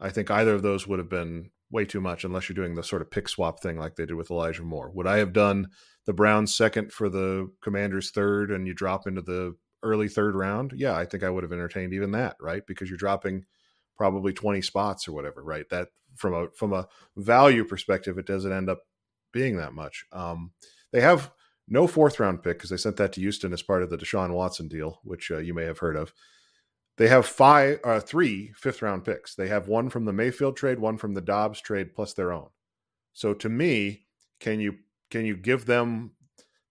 I 0.00 0.10
think 0.10 0.30
either 0.30 0.54
of 0.54 0.62
those 0.62 0.86
would 0.86 0.98
have 0.98 1.08
been 1.08 1.50
way 1.70 1.84
too 1.84 2.00
much 2.00 2.24
unless 2.24 2.48
you're 2.48 2.54
doing 2.54 2.74
the 2.74 2.82
sort 2.82 3.02
of 3.02 3.10
pick 3.10 3.28
swap 3.28 3.60
thing 3.60 3.78
like 3.78 3.96
they 3.96 4.06
did 4.06 4.14
with 4.14 4.30
Elijah 4.30 4.62
Moore. 4.62 4.90
Would 4.94 5.06
I 5.06 5.18
have 5.18 5.32
done 5.32 5.68
the 6.04 6.12
Browns 6.12 6.54
second 6.54 6.92
for 6.92 7.08
the 7.08 7.50
Commanders 7.62 8.10
third 8.10 8.50
and 8.50 8.66
you 8.66 8.74
drop 8.74 9.06
into 9.06 9.22
the 9.22 9.56
early 9.82 10.08
third 10.08 10.34
round? 10.34 10.72
Yeah, 10.76 10.96
I 10.96 11.04
think 11.04 11.22
I 11.22 11.30
would 11.30 11.42
have 11.42 11.52
entertained 11.52 11.92
even 11.92 12.12
that, 12.12 12.36
right? 12.40 12.62
Because 12.66 12.88
you're 12.88 12.98
dropping 12.98 13.44
probably 13.96 14.32
20 14.32 14.62
spots 14.62 15.08
or 15.08 15.12
whatever, 15.12 15.42
right? 15.42 15.68
That 15.70 15.88
from 16.14 16.34
a 16.34 16.48
from 16.56 16.72
a 16.72 16.86
value 17.16 17.64
perspective, 17.64 18.18
it 18.18 18.26
doesn't 18.26 18.52
end 18.52 18.70
up 18.70 18.80
being 19.32 19.56
that 19.56 19.72
much. 19.72 20.04
Um, 20.12 20.52
they 20.92 21.00
have 21.00 21.30
no 21.68 21.86
fourth 21.86 22.20
round 22.20 22.42
pick 22.42 22.58
because 22.58 22.70
they 22.70 22.76
sent 22.76 22.96
that 22.96 23.12
to 23.14 23.20
Houston 23.20 23.52
as 23.52 23.62
part 23.62 23.82
of 23.82 23.90
the 23.90 23.98
Deshaun 23.98 24.32
Watson 24.32 24.68
deal, 24.68 25.00
which 25.02 25.30
uh, 25.30 25.38
you 25.38 25.52
may 25.52 25.64
have 25.64 25.78
heard 25.78 25.96
of. 25.96 26.12
They 26.96 27.08
have 27.08 27.26
five, 27.26 27.80
uh, 27.84 28.00
three 28.00 28.52
fifth 28.56 28.82
round 28.82 29.04
picks. 29.04 29.34
They 29.34 29.48
have 29.48 29.68
one 29.68 29.90
from 29.90 30.06
the 30.06 30.12
Mayfield 30.12 30.56
trade, 30.56 30.78
one 30.78 30.96
from 30.96 31.14
the 31.14 31.20
Dobbs 31.20 31.60
trade, 31.60 31.94
plus 31.94 32.14
their 32.14 32.32
own. 32.32 32.48
So 33.12 33.34
to 33.34 33.48
me, 33.48 34.06
can 34.40 34.60
you 34.60 34.76
can 35.10 35.24
you 35.24 35.36
give 35.36 35.66
them 35.66 36.12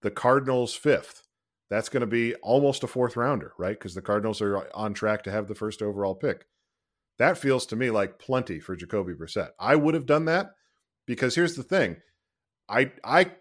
the 0.02 0.12
Cardinals 0.12 0.76
fifth? 0.76 1.24
That's 1.70 1.90
going 1.90 2.02
to 2.02 2.08
be 2.08 2.36
almost 2.36 2.84
a 2.84 2.88
fourth 2.88 3.16
rounder, 3.16 3.54
right? 3.58 3.78
Because 3.78 3.96
the 3.96 4.02
Cardinals 4.02 4.42
are 4.42 4.68
on 4.76 4.94
track 4.94 5.24
to 5.24 5.32
have 5.32 5.48
the 5.48 5.56
first 5.56 5.82
overall 5.82 6.16
pick. 6.16 6.46
That 7.18 7.38
feels 7.38 7.66
to 7.68 7.76
me 7.76 7.90
like 7.92 8.20
plenty 8.20 8.60
for 8.60 8.76
Jacoby 8.76 9.14
Brissett. 9.14 9.50
I 9.60 9.76
would 9.76 9.94
have 9.94 10.06
done 10.06 10.26
that 10.26 10.52
because 11.06 11.36
here's 11.36 11.56
the 11.56 11.64
thing: 11.64 11.98
I 12.68 12.92
I 13.04 13.32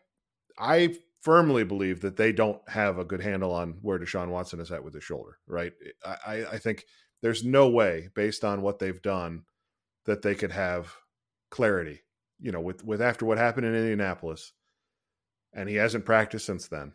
I 0.59 0.97
firmly 1.25 1.65
believe 1.65 2.03
that 2.03 2.17
they 2.17 2.33
don't 2.33 2.61
have 2.69 2.99
a 2.99 3.05
good 3.05 3.23
handle 3.23 3.53
on 3.53 3.79
where 3.81 3.99
Deshaun 3.99 4.29
Watson 4.29 4.61
is 4.61 4.71
at 4.71 4.85
with 4.85 4.95
his 4.95 5.03
shoulder, 5.03 5.39
right? 5.47 5.73
I, 6.05 6.45
I 6.53 6.59
think 6.59 6.85
there's 7.23 7.43
no 7.43 7.69
way, 7.71 8.11
based 8.15 8.45
on 8.45 8.61
what 8.61 8.79
they've 8.79 9.01
done, 9.01 9.45
that 10.05 10.21
they 10.21 10.35
could 10.35 10.53
have 10.53 10.95
clarity. 11.51 12.03
You 12.39 12.53
know, 12.53 12.61
with 12.61 12.85
with 12.85 13.01
after 13.01 13.25
what 13.25 13.39
happened 13.39 13.67
in 13.67 13.75
Indianapolis, 13.75 14.53
and 15.55 15.69
he 15.69 15.77
hasn't 15.77 16.05
practiced 16.05 16.45
since 16.45 16.69
then. 16.69 16.93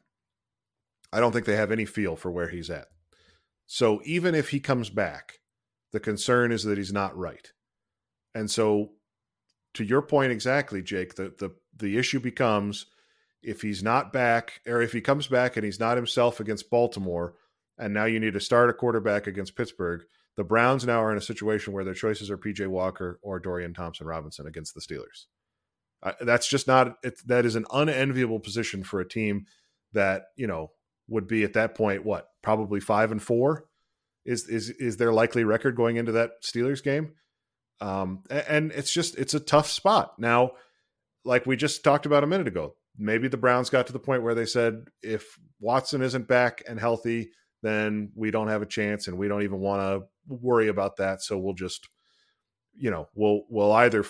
I 1.12 1.20
don't 1.20 1.32
think 1.32 1.46
they 1.46 1.56
have 1.56 1.72
any 1.72 1.86
feel 1.86 2.16
for 2.16 2.30
where 2.30 2.50
he's 2.50 2.70
at. 2.70 2.88
So 3.66 4.02
even 4.06 4.36
if 4.36 4.50
he 4.50 4.60
comes 4.60 4.92
back, 4.92 5.40
the 5.92 6.00
concern 6.00 6.52
is 6.52 6.64
that 6.66 6.78
he's 6.78 6.94
not 6.94 7.18
right. 7.18 7.52
And 8.36 8.52
so 8.52 8.92
to 9.74 9.84
your 9.84 10.04
point 10.04 10.32
exactly, 10.32 10.84
Jake, 10.84 11.16
the 11.16 11.34
the 11.40 11.56
the 11.76 11.98
issue 11.98 12.20
becomes 12.20 12.86
if 13.42 13.62
he's 13.62 13.84
not 13.84 14.12
back, 14.12 14.62
or 14.68 14.82
if 14.82 14.92
he 14.92 15.02
comes 15.02 15.28
back 15.28 15.56
and 15.56 15.66
he's 15.66 15.80
not 15.80 15.98
himself 15.98 16.40
against 16.40 16.70
Baltimore, 16.70 17.36
and 17.78 17.94
now 17.94 18.06
you 18.06 18.20
need 18.20 18.34
to 18.34 18.40
start 18.40 18.70
a 18.70 18.74
quarterback 18.74 19.28
against 19.28 19.56
Pittsburgh, 19.56 20.02
the 20.36 20.44
Browns 20.44 20.86
now 20.86 21.02
are 21.02 21.12
in 21.12 21.18
a 21.18 21.22
situation 21.22 21.74
where 21.74 21.84
their 21.84 21.94
choices 21.94 22.30
are 22.30 22.38
PJ 22.38 22.68
Walker 22.68 23.20
or 23.22 23.40
Dorian 23.40 23.74
Thompson 23.74 24.08
Robinson 24.08 24.48
against 24.48 24.74
the 24.74 24.82
Steelers. 24.82 25.26
Uh, 26.02 26.14
that's 26.22 26.48
just 26.48 26.68
not 26.68 26.96
that 27.26 27.46
is 27.46 27.56
an 27.56 27.66
unenviable 27.74 28.40
position 28.40 28.84
for 28.84 29.02
a 29.02 29.08
team 29.08 29.46
that 29.92 30.28
you 30.38 30.48
know 30.48 30.72
would 31.10 31.28
be 31.28 31.44
at 31.44 31.54
that 31.54 31.76
point 31.76 32.06
what 32.06 32.30
probably 32.42 32.80
five 32.80 33.12
and 33.12 33.22
four 33.22 33.66
is 34.26 34.48
is 34.48 34.70
is 34.70 34.98
their 34.98 35.12
likely 35.12 35.44
record 35.44 35.76
going 35.76 35.98
into 35.98 36.14
that 36.14 36.42
Steelers 36.42 36.84
game. 36.84 37.14
Um, 37.82 38.24
and 38.30 38.72
it's 38.72 38.94
just 38.94 39.18
it's 39.18 39.34
a 39.34 39.40
tough 39.40 39.70
spot 39.70 40.20
now. 40.20 40.52
Like 41.26 41.46
we 41.46 41.58
just 41.58 41.84
talked 41.84 42.06
about 42.06 42.24
a 42.24 42.28
minute 42.28 42.48
ago, 42.48 42.76
maybe 43.00 43.28
the 43.28 43.38
Browns 43.38 43.70
got 43.70 43.88
to 43.88 43.94
the 43.94 44.00
point 44.00 44.22
where 44.22 44.36
they 44.36 44.46
said, 44.46 44.86
if 45.02 45.40
Watson 45.60 46.02
isn't 46.02 46.28
back 46.28 46.62
and 46.68 46.80
healthy, 46.80 47.32
then 47.62 48.12
we 48.14 48.30
don't 48.30 48.50
have 48.50 48.62
a 48.62 48.68
chance 48.68 49.08
and 49.08 49.18
we 49.18 49.28
don't 49.28 49.44
even 49.44 49.60
want 49.60 49.82
to 49.82 50.08
worry 50.28 50.68
about 50.68 50.98
that. 50.98 51.22
So 51.22 51.38
we'll 51.38 51.54
just, 51.54 51.90
you 52.76 52.92
know, 52.92 53.08
we'll 53.16 53.44
we'll 53.50 53.72
either 53.72 54.06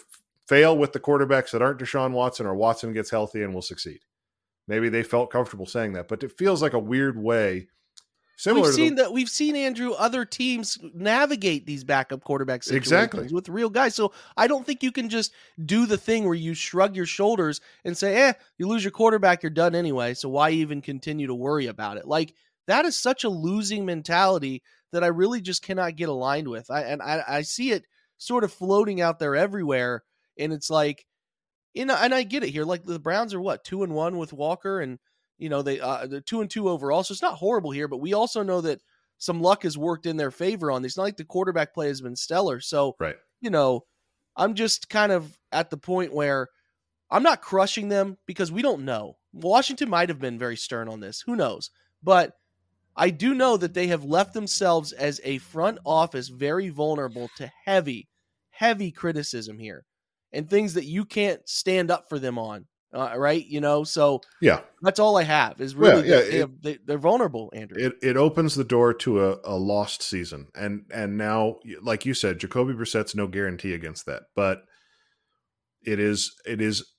fail 0.47 0.78
with 0.78 0.93
the 0.93 0.99
quarterbacks 0.99 1.52
that 1.52 1.62
aren't 1.62 1.80
Deshaun 1.80 2.12
Watson 2.12 2.45
or 2.45 2.56
Watson 2.56 2.91
gets 2.91 3.12
healthy 3.12 3.43
and 3.43 3.54
we'll 3.54 3.62
succeed. 3.62 3.99
Maybe 4.67 4.89
they 4.89 5.04
felt 5.04 5.32
comfortable 5.32 5.65
saying 5.65 5.93
that, 5.93 6.08
but 6.08 6.23
it 6.23 6.38
feels 6.38 6.62
like 6.62 6.73
a 6.73 6.80
weird 6.80 7.17
way 7.17 7.67
Similar 8.39 8.67
we've 8.67 8.73
seen 8.73 8.95
the, 8.95 9.04
that 9.04 9.12
we've 9.12 9.30
seen 9.30 9.58
Andrew 9.58 9.91
other 9.91 10.23
teams 10.23 10.78
navigate 10.93 11.65
these 11.65 11.84
backup 11.84 12.23
quarterback 12.23 12.63
situations 12.63 12.88
exactly. 12.88 13.28
with 13.34 13.49
real 13.49 13.69
guys. 13.69 13.95
So 13.95 14.13
I 14.38 14.47
don't 14.47 14.65
think 14.65 14.82
you 14.82 14.93
can 14.93 15.10
just 15.10 15.34
do 15.65 15.86
the 15.86 15.97
thing 15.97 16.23
where 16.23 16.36
you 16.36 16.54
shrug 16.54 16.95
your 16.95 17.06
shoulders 17.06 17.60
and 17.84 17.97
say, 17.97 18.15
"Eh, 18.15 18.34
you 18.58 18.69
lose 18.69 18.82
your 18.82 18.91
quarterback, 18.91 19.43
you're 19.43 19.49
done 19.49 19.75
anyway." 19.75 20.13
So 20.13 20.30
why 20.30 20.52
even 20.52 20.82
continue 20.82 21.28
to 21.28 21.36
worry 21.36 21.65
about 21.65 21.97
it? 21.97 22.08
Like 22.08 22.34
that 22.67 22.86
is 22.86 22.95
such 22.95 23.25
a 23.25 23.30
losing 23.30 23.86
mentality 23.86 24.63
that 24.93 25.04
I 25.04 25.08
really 25.08 25.41
just 25.41 25.62
cannot 25.62 25.97
get 25.97 26.08
aligned 26.08 26.47
with. 26.47 26.71
I 26.71 26.84
and 26.84 27.02
I, 27.02 27.21
I 27.28 27.41
see 27.41 27.71
it 27.71 27.84
sort 28.19 28.45
of 28.45 28.54
floating 28.54 29.02
out 29.02 29.19
there 29.19 29.36
everywhere, 29.36 30.06
and 30.38 30.54
it's 30.54 30.69
like, 30.69 31.06
you 31.73 31.84
know, 31.84 31.97
and 31.99 32.15
I 32.15 32.23
get 32.23 32.45
it 32.45 32.52
here. 32.52 32.63
Like 32.63 32.86
the 32.86 32.99
Browns 32.99 33.34
are 33.34 33.41
what 33.41 33.65
two 33.65 33.84
and 33.84 33.93
one 33.93 34.17
with 34.17 34.32
Walker 34.32 34.80
and 34.80 34.97
you 35.39 35.49
know 35.49 35.62
they 35.62 35.80
uh, 35.80 36.06
they're 36.06 36.21
two 36.21 36.41
and 36.41 36.49
two 36.49 36.69
overall, 36.69 37.04
so 37.04 37.13
it's 37.13 37.21
not 37.21 37.36
horrible 37.36 37.71
here. 37.71 37.88
But 37.88 38.02
we 38.02 38.13
also 38.13 38.43
know 38.43 38.62
that 38.62 38.82
some 39.17 39.41
luck 39.41 39.63
has 39.63 39.78
worked 39.78 40.06
in 40.06 40.17
their 40.17 40.32
favor 40.32 40.69
on 40.69 40.82
these. 40.82 40.97
Not 40.97 41.04
like 41.04 41.17
the 41.17 41.25
quarterback 41.25 41.73
play 41.73 41.88
has 41.88 42.02
been 42.02 42.15
stellar. 42.15 42.60
So 42.60 42.95
right, 42.99 43.15
you 43.41 43.49
know, 43.49 43.86
I'm 44.36 44.54
just 44.54 44.89
kind 44.89 45.12
of 45.12 45.38
at 45.52 45.69
the 45.69 45.78
point 45.78 46.13
where 46.13 46.49
I'm 47.10 47.23
not 47.23 47.41
crushing 47.41 47.89
them 47.89 48.17
because 48.28 48.52
we 48.52 48.62
don't 48.62 48.86
know. 48.86 49.17
Washington 49.34 49.89
might 49.89 50.10
have 50.10 50.19
been 50.19 50.38
very 50.38 50.58
stern 50.58 50.88
on 50.88 50.99
this. 50.99 51.21
Who 51.25 51.36
knows? 51.36 51.71
But 52.04 52.34
I 52.95 53.10
do 53.10 53.34
know 53.34 53.58
that 53.58 53.73
they 53.73 53.88
have 53.88 54.04
left 54.04 54.34
themselves 54.34 54.91
as 54.91 55.21
a 55.23 55.38
front 55.38 55.80
office 55.86 56.28
very 56.28 56.69
vulnerable 56.69 57.30
to 57.38 57.52
heavy, 57.65 58.10
heavy 58.49 58.91
criticism 58.91 59.58
here 59.58 59.86
and 60.32 60.49
things 60.49 60.73
that 60.73 60.86
you 60.86 61.06
can't 61.06 61.47
stand 61.47 61.89
up 61.89 62.10
for 62.10 62.19
them 62.19 62.38
on 62.38 62.65
uh, 62.93 63.13
right? 63.17 63.45
You 63.45 63.62
know, 63.62 63.84
so 63.84 64.21
yeah, 64.41 64.62
that's 64.82 64.99
all 64.99 65.17
I 65.17 65.23
have 65.23 65.62
is 65.62 65.75
really 65.75 66.10
yeah, 66.10 66.23
yeah, 66.23 66.45
they, 66.62 66.78
they, 66.86 66.93
are 66.93 66.99
vulnerable, 66.99 67.52
Andrew. 67.54 67.78
It 67.80 67.93
it 68.02 68.17
opens 68.17 68.56
the 68.56 68.63
door 68.63 68.93
to 68.95 69.25
a, 69.25 69.38
a 69.43 69.56
lost 69.56 70.02
season, 70.02 70.47
and 70.56 70.86
and 70.93 71.17
now, 71.17 71.58
like 71.82 72.06
you 72.06 72.13
said, 72.13 72.39
Jacoby 72.39 72.73
Brissett's 72.73 73.15
no 73.15 73.28
guarantee 73.28 73.73
against 73.73 74.06
that, 74.08 74.23
but 74.36 74.63
it 75.84 75.99
is 75.99 76.36
it 76.45 76.62
is 76.62 76.93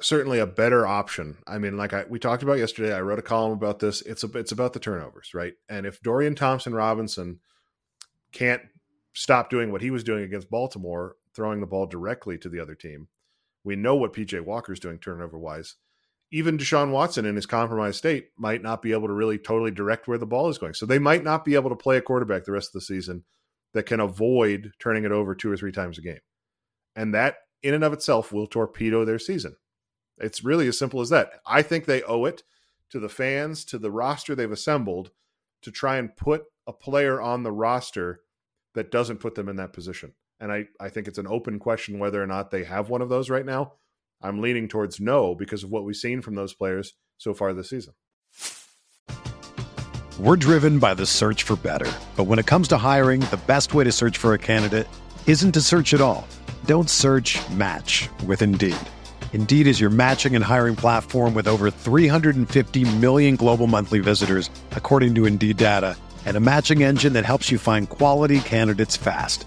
certainly 0.00 0.38
a 0.38 0.46
better 0.46 0.86
option. 0.86 1.38
I 1.46 1.58
mean, 1.58 1.76
like 1.76 1.92
I, 1.92 2.04
we 2.08 2.18
talked 2.18 2.42
about 2.42 2.58
yesterday, 2.58 2.94
I 2.94 3.00
wrote 3.00 3.18
a 3.18 3.22
column 3.22 3.52
about 3.52 3.78
this. 3.78 4.02
It's 4.02 4.24
a, 4.24 4.28
it's 4.38 4.52
about 4.52 4.72
the 4.72 4.80
turnovers, 4.80 5.32
right? 5.34 5.54
And 5.68 5.86
if 5.86 6.00
Dorian 6.00 6.34
Thompson 6.34 6.74
Robinson 6.74 7.40
can't 8.32 8.62
stop 9.12 9.50
doing 9.50 9.70
what 9.70 9.82
he 9.82 9.90
was 9.90 10.04
doing 10.04 10.24
against 10.24 10.50
Baltimore, 10.50 11.16
throwing 11.34 11.60
the 11.60 11.66
ball 11.66 11.86
directly 11.86 12.38
to 12.38 12.48
the 12.48 12.60
other 12.60 12.74
team, 12.74 13.08
we 13.64 13.76
know 13.76 13.94
what 13.94 14.12
PJ 14.12 14.40
Walker's 14.42 14.80
doing 14.80 14.98
turnover 14.98 15.38
wise. 15.38 15.76
Even 16.32 16.56
Deshaun 16.56 16.92
Watson 16.92 17.26
in 17.26 17.34
his 17.34 17.46
compromised 17.46 17.98
state 17.98 18.28
might 18.38 18.62
not 18.62 18.82
be 18.82 18.92
able 18.92 19.08
to 19.08 19.14
really 19.14 19.36
totally 19.36 19.72
direct 19.72 20.06
where 20.06 20.18
the 20.18 20.26
ball 20.26 20.48
is 20.48 20.58
going. 20.58 20.74
So 20.74 20.86
they 20.86 20.98
might 20.98 21.24
not 21.24 21.44
be 21.44 21.56
able 21.56 21.70
to 21.70 21.76
play 21.76 21.96
a 21.96 22.02
quarterback 22.02 22.44
the 22.44 22.52
rest 22.52 22.68
of 22.68 22.74
the 22.74 22.80
season 22.80 23.24
that 23.74 23.86
can 23.86 24.00
avoid 24.00 24.72
turning 24.78 25.04
it 25.04 25.12
over 25.12 25.34
two 25.34 25.50
or 25.50 25.56
three 25.56 25.72
times 25.72 25.98
a 25.98 26.02
game. 26.02 26.20
And 26.94 27.14
that 27.14 27.36
in 27.62 27.74
and 27.74 27.84
of 27.84 27.92
itself 27.92 28.32
will 28.32 28.46
torpedo 28.46 29.04
their 29.04 29.18
season. 29.18 29.56
It's 30.18 30.44
really 30.44 30.68
as 30.68 30.78
simple 30.78 31.00
as 31.00 31.08
that. 31.10 31.32
I 31.46 31.62
think 31.62 31.84
they 31.84 32.02
owe 32.02 32.24
it 32.26 32.42
to 32.90 33.00
the 33.00 33.08
fans, 33.08 33.64
to 33.66 33.78
the 33.78 33.90
roster 33.90 34.34
they've 34.34 34.50
assembled 34.50 35.10
to 35.62 35.70
try 35.70 35.96
and 35.96 36.16
put 36.16 36.44
a 36.66 36.72
player 36.72 37.20
on 37.20 37.42
the 37.42 37.52
roster 37.52 38.20
that 38.74 38.90
doesn't 38.90 39.18
put 39.18 39.34
them 39.34 39.48
in 39.48 39.56
that 39.56 39.72
position. 39.72 40.12
And 40.40 40.50
I, 40.50 40.66
I 40.80 40.88
think 40.88 41.06
it's 41.06 41.18
an 41.18 41.26
open 41.26 41.58
question 41.58 41.98
whether 41.98 42.22
or 42.22 42.26
not 42.26 42.50
they 42.50 42.64
have 42.64 42.88
one 42.88 43.02
of 43.02 43.10
those 43.10 43.28
right 43.28 43.44
now. 43.44 43.74
I'm 44.22 44.40
leaning 44.40 44.68
towards 44.68 44.98
no 44.98 45.34
because 45.34 45.64
of 45.64 45.70
what 45.70 45.84
we've 45.84 45.96
seen 45.96 46.22
from 46.22 46.34
those 46.34 46.54
players 46.54 46.94
so 47.18 47.34
far 47.34 47.52
this 47.52 47.70
season. 47.70 47.94
We're 50.18 50.36
driven 50.36 50.78
by 50.78 50.94
the 50.94 51.06
search 51.06 51.44
for 51.44 51.56
better. 51.56 51.90
But 52.16 52.24
when 52.24 52.38
it 52.38 52.46
comes 52.46 52.68
to 52.68 52.76
hiring, 52.76 53.20
the 53.22 53.40
best 53.46 53.72
way 53.72 53.84
to 53.84 53.92
search 53.92 54.18
for 54.18 54.34
a 54.34 54.38
candidate 54.38 54.86
isn't 55.26 55.52
to 55.52 55.60
search 55.60 55.94
at 55.94 56.00
all. 56.00 56.26
Don't 56.66 56.90
search 56.90 57.38
match 57.50 58.08
with 58.26 58.42
Indeed. 58.42 58.76
Indeed 59.32 59.66
is 59.66 59.80
your 59.80 59.90
matching 59.90 60.36
and 60.36 60.44
hiring 60.44 60.76
platform 60.76 61.32
with 61.32 61.48
over 61.48 61.70
350 61.70 62.96
million 62.96 63.36
global 63.36 63.66
monthly 63.66 64.00
visitors, 64.00 64.50
according 64.72 65.14
to 65.14 65.24
Indeed 65.26 65.56
data, 65.56 65.96
and 66.26 66.36
a 66.36 66.40
matching 66.40 66.82
engine 66.82 67.14
that 67.14 67.24
helps 67.24 67.50
you 67.50 67.58
find 67.58 67.88
quality 67.88 68.40
candidates 68.40 68.98
fast. 68.98 69.46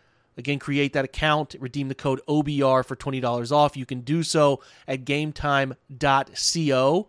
Again, 0.37 0.59
create 0.59 0.93
that 0.93 1.05
account, 1.05 1.55
redeem 1.59 1.87
the 1.87 1.95
code 1.95 2.21
OBR 2.27 2.85
for 2.85 2.95
$20 2.95 3.51
off. 3.51 3.75
You 3.75 3.85
can 3.85 4.01
do 4.01 4.23
so 4.23 4.61
at 4.87 5.03
gametime.co. 5.03 5.77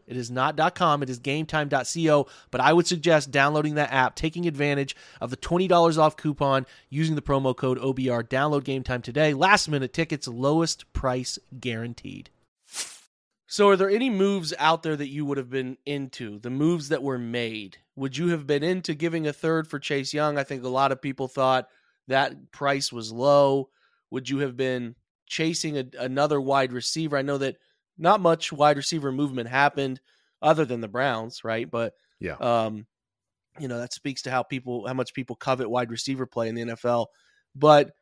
It 0.07 0.17
is 0.17 0.31
not 0.31 0.75
.com, 0.75 1.03
it 1.03 1.11
is 1.11 1.21
gametime.co, 1.21 2.27
but 2.51 2.61
I 2.61 2.73
would 2.73 2.87
suggest 2.87 3.31
downloading 3.31 3.77
that 3.77 3.93
app, 3.93 4.17
taking 4.17 4.47
advantage 4.47 4.97
of 5.21 5.31
the 5.31 5.37
$20 5.37 5.99
off 5.99 6.17
coupon 6.17 6.67
using 6.91 7.15
the 7.15 7.23
promo 7.23 7.57
code 7.57 7.79
OBR. 7.79 8.29
Download 8.29 8.63
GameTime 8.63 9.03
today. 9.03 9.35
Last 9.35 9.69
minute 9.69 9.93
tickets, 9.93 10.27
lowest 10.27 10.93
price 10.93 11.39
guaranteed. 11.61 12.31
So, 13.47 13.69
are 13.69 13.77
there 13.77 13.91
any 13.91 14.09
moves 14.09 14.55
out 14.59 14.83
there 14.83 14.97
that 14.97 15.11
you 15.11 15.27
would 15.27 15.37
have 15.37 15.51
been 15.51 15.77
into? 15.85 16.39
The 16.39 16.49
moves 16.49 16.89
that 16.89 17.03
were 17.03 17.19
made? 17.19 17.77
Would 17.97 18.17
you 18.17 18.29
have 18.29 18.47
been 18.47 18.63
into 18.63 18.95
giving 18.95 19.27
a 19.27 19.33
third 19.35 19.69
for 19.69 19.79
Chase 19.79 20.15
Young? 20.15 20.39
I 20.39 20.43
think 20.43 20.65
a 20.65 20.69
lot 20.69 20.91
of 20.91 21.03
people 21.03 21.29
thought 21.29 21.69
that 22.09 22.51
price 22.53 22.93
was 22.93 23.13
low? 23.13 23.69
Would 24.11 24.29
you 24.29 24.39
have 24.39 24.57
been 24.57 24.95
chasing 25.27 25.79
a, 25.79 25.85
another 25.99 26.41
wide 26.41 26.73
receiver? 26.73 27.17
I 27.17 27.23
know 27.23 27.39
that 27.39 27.57
not 27.99 28.21
much 28.21 28.53
wide 28.53 28.77
receiver 28.77 29.13
movement 29.13 29.49
happened 29.49 30.01
other 30.41 30.65
than 30.65 30.81
the 30.81 30.89
Browns, 30.89 31.45
right? 31.45 31.71
But 31.71 31.95
yeah, 32.21 32.35
um, 32.35 32.87
you 33.59 33.69
know 33.69 33.79
that 33.79 33.93
speaks 33.93 34.23
to 34.23 34.31
how 34.31 34.43
people 34.43 34.87
how 34.87 34.95
much 34.95 35.15
people 35.15 35.37
covet 35.37 35.71
wide 35.71 35.91
receiver 35.91 36.27
play 36.27 36.49
in 36.49 36.55
the 36.55 36.63
NFL. 36.63 37.07
But 37.55 37.93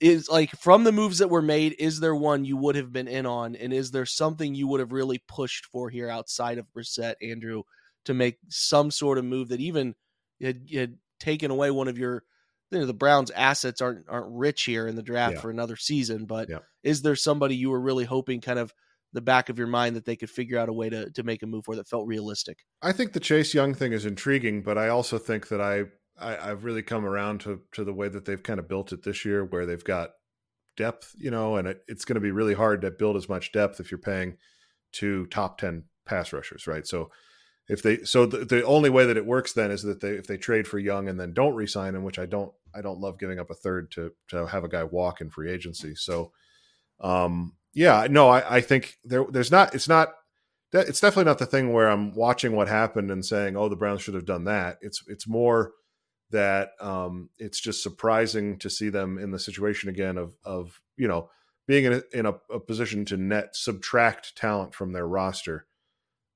is 0.00 0.28
like 0.28 0.50
from 0.52 0.84
the 0.84 0.92
moves 0.92 1.18
that 1.18 1.30
were 1.30 1.42
made, 1.42 1.74
is 1.78 2.00
there 2.00 2.14
one 2.14 2.44
you 2.44 2.56
would 2.56 2.76
have 2.76 2.92
been 2.92 3.08
in 3.08 3.26
on, 3.26 3.56
and 3.56 3.72
is 3.72 3.90
there 3.90 4.06
something 4.06 4.54
you 4.54 4.66
would 4.68 4.80
have 4.80 4.92
really 4.92 5.18
pushed 5.26 5.66
for 5.66 5.88
here 5.88 6.08
outside 6.08 6.58
of 6.58 6.70
Brissett, 6.72 7.14
Andrew, 7.22 7.62
to 8.04 8.14
make 8.14 8.38
some 8.48 8.90
sort 8.90 9.18
of 9.18 9.24
move 9.24 9.48
that 9.48 9.60
even 9.60 9.94
had, 10.40 10.68
had 10.72 10.98
taken 11.18 11.50
away 11.50 11.70
one 11.70 11.88
of 11.88 11.98
your 11.98 12.24
you 12.70 12.78
know, 12.78 12.86
the 12.86 12.94
Browns' 12.94 13.30
assets 13.30 13.80
aren't 13.80 14.06
aren't 14.08 14.36
rich 14.36 14.64
here 14.64 14.88
in 14.88 14.96
the 14.96 15.02
draft 15.02 15.34
yeah. 15.34 15.40
for 15.40 15.50
another 15.50 15.76
season. 15.76 16.24
But 16.24 16.48
yeah. 16.48 16.58
is 16.82 17.02
there 17.02 17.16
somebody 17.16 17.56
you 17.56 17.70
were 17.70 17.80
really 17.80 18.04
hoping, 18.04 18.40
kind 18.40 18.58
of 18.58 18.72
the 19.12 19.20
back 19.20 19.48
of 19.48 19.58
your 19.58 19.68
mind, 19.68 19.96
that 19.96 20.04
they 20.04 20.16
could 20.16 20.30
figure 20.30 20.58
out 20.58 20.68
a 20.68 20.72
way 20.72 20.88
to 20.90 21.10
to 21.10 21.22
make 21.22 21.42
a 21.42 21.46
move 21.46 21.64
for 21.64 21.76
that 21.76 21.88
felt 21.88 22.06
realistic? 22.06 22.64
I 22.82 22.92
think 22.92 23.12
the 23.12 23.20
Chase 23.20 23.54
Young 23.54 23.74
thing 23.74 23.92
is 23.92 24.04
intriguing, 24.04 24.62
but 24.62 24.78
I 24.78 24.88
also 24.88 25.18
think 25.18 25.48
that 25.48 25.60
I, 25.60 25.84
I 26.18 26.50
I've 26.50 26.64
really 26.64 26.82
come 26.82 27.04
around 27.04 27.40
to 27.42 27.60
to 27.72 27.84
the 27.84 27.94
way 27.94 28.08
that 28.08 28.24
they've 28.24 28.42
kind 28.42 28.58
of 28.58 28.68
built 28.68 28.92
it 28.92 29.04
this 29.04 29.24
year, 29.24 29.44
where 29.44 29.66
they've 29.66 29.84
got 29.84 30.10
depth, 30.76 31.14
you 31.16 31.30
know, 31.30 31.56
and 31.56 31.68
it, 31.68 31.82
it's 31.88 32.04
going 32.04 32.16
to 32.16 32.20
be 32.20 32.32
really 32.32 32.54
hard 32.54 32.82
to 32.82 32.90
build 32.90 33.16
as 33.16 33.28
much 33.28 33.52
depth 33.52 33.80
if 33.80 33.90
you're 33.90 33.98
paying 33.98 34.36
two 34.92 35.26
top 35.26 35.58
ten 35.58 35.84
pass 36.04 36.32
rushers, 36.32 36.66
right? 36.66 36.86
So 36.86 37.10
if 37.68 37.82
they 37.82 37.98
so 38.04 38.26
the, 38.26 38.44
the 38.44 38.64
only 38.64 38.90
way 38.90 39.06
that 39.06 39.16
it 39.16 39.26
works 39.26 39.52
then 39.52 39.70
is 39.70 39.82
that 39.82 40.00
they 40.00 40.10
if 40.10 40.26
they 40.26 40.36
trade 40.36 40.68
for 40.68 40.78
Young 40.78 41.08
and 41.08 41.18
then 41.18 41.32
don't 41.32 41.54
resign 41.54 41.94
him, 41.94 42.04
which 42.04 42.18
I 42.18 42.26
don't 42.26 42.52
I 42.74 42.80
don't 42.80 43.00
love 43.00 43.18
giving 43.18 43.38
up 43.38 43.50
a 43.50 43.54
third 43.54 43.90
to 43.92 44.12
to 44.28 44.46
have 44.46 44.64
a 44.64 44.68
guy 44.68 44.84
walk 44.84 45.20
in 45.20 45.30
free 45.30 45.50
agency. 45.50 45.94
So 45.94 46.32
um 47.00 47.54
yeah, 47.74 48.06
no, 48.08 48.28
I, 48.28 48.56
I 48.56 48.60
think 48.60 48.94
there 49.04 49.24
there's 49.28 49.50
not 49.50 49.74
it's 49.74 49.88
not 49.88 50.14
it's 50.72 51.00
definitely 51.00 51.24
not 51.24 51.38
the 51.38 51.46
thing 51.46 51.72
where 51.72 51.88
I'm 51.88 52.14
watching 52.14 52.54
what 52.54 52.68
happened 52.68 53.10
and 53.10 53.24
saying, 53.24 53.56
oh, 53.56 53.68
the 53.68 53.76
Browns 53.76 54.02
should 54.02 54.14
have 54.14 54.26
done 54.26 54.44
that. 54.44 54.78
It's 54.80 55.02
it's 55.08 55.28
more 55.28 55.72
that 56.30 56.70
um 56.80 57.30
it's 57.38 57.60
just 57.60 57.82
surprising 57.82 58.58
to 58.58 58.68
see 58.70 58.88
them 58.88 59.18
in 59.18 59.30
the 59.30 59.38
situation 59.38 59.88
again 59.88 60.18
of 60.18 60.34
of 60.44 60.80
you 60.96 61.08
know 61.08 61.30
being 61.66 61.84
in 61.84 61.92
a, 61.94 62.02
in 62.12 62.26
a, 62.26 62.34
a 62.52 62.60
position 62.60 63.04
to 63.06 63.16
net 63.16 63.56
subtract 63.56 64.36
talent 64.36 64.74
from 64.74 64.92
their 64.92 65.06
roster 65.06 65.66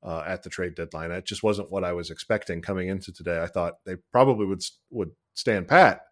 uh, 0.02 0.22
at 0.26 0.42
the 0.42 0.50
trade 0.50 0.74
deadline. 0.74 1.10
It 1.10 1.26
just 1.26 1.42
wasn't 1.42 1.70
what 1.70 1.84
I 1.84 1.92
was 1.92 2.10
expecting 2.10 2.62
coming 2.62 2.88
into 2.88 3.12
today. 3.12 3.42
I 3.42 3.46
thought 3.46 3.74
they 3.84 3.96
probably 4.12 4.46
would 4.46 4.62
would 4.90 5.10
stand 5.34 5.68
pat, 5.68 6.02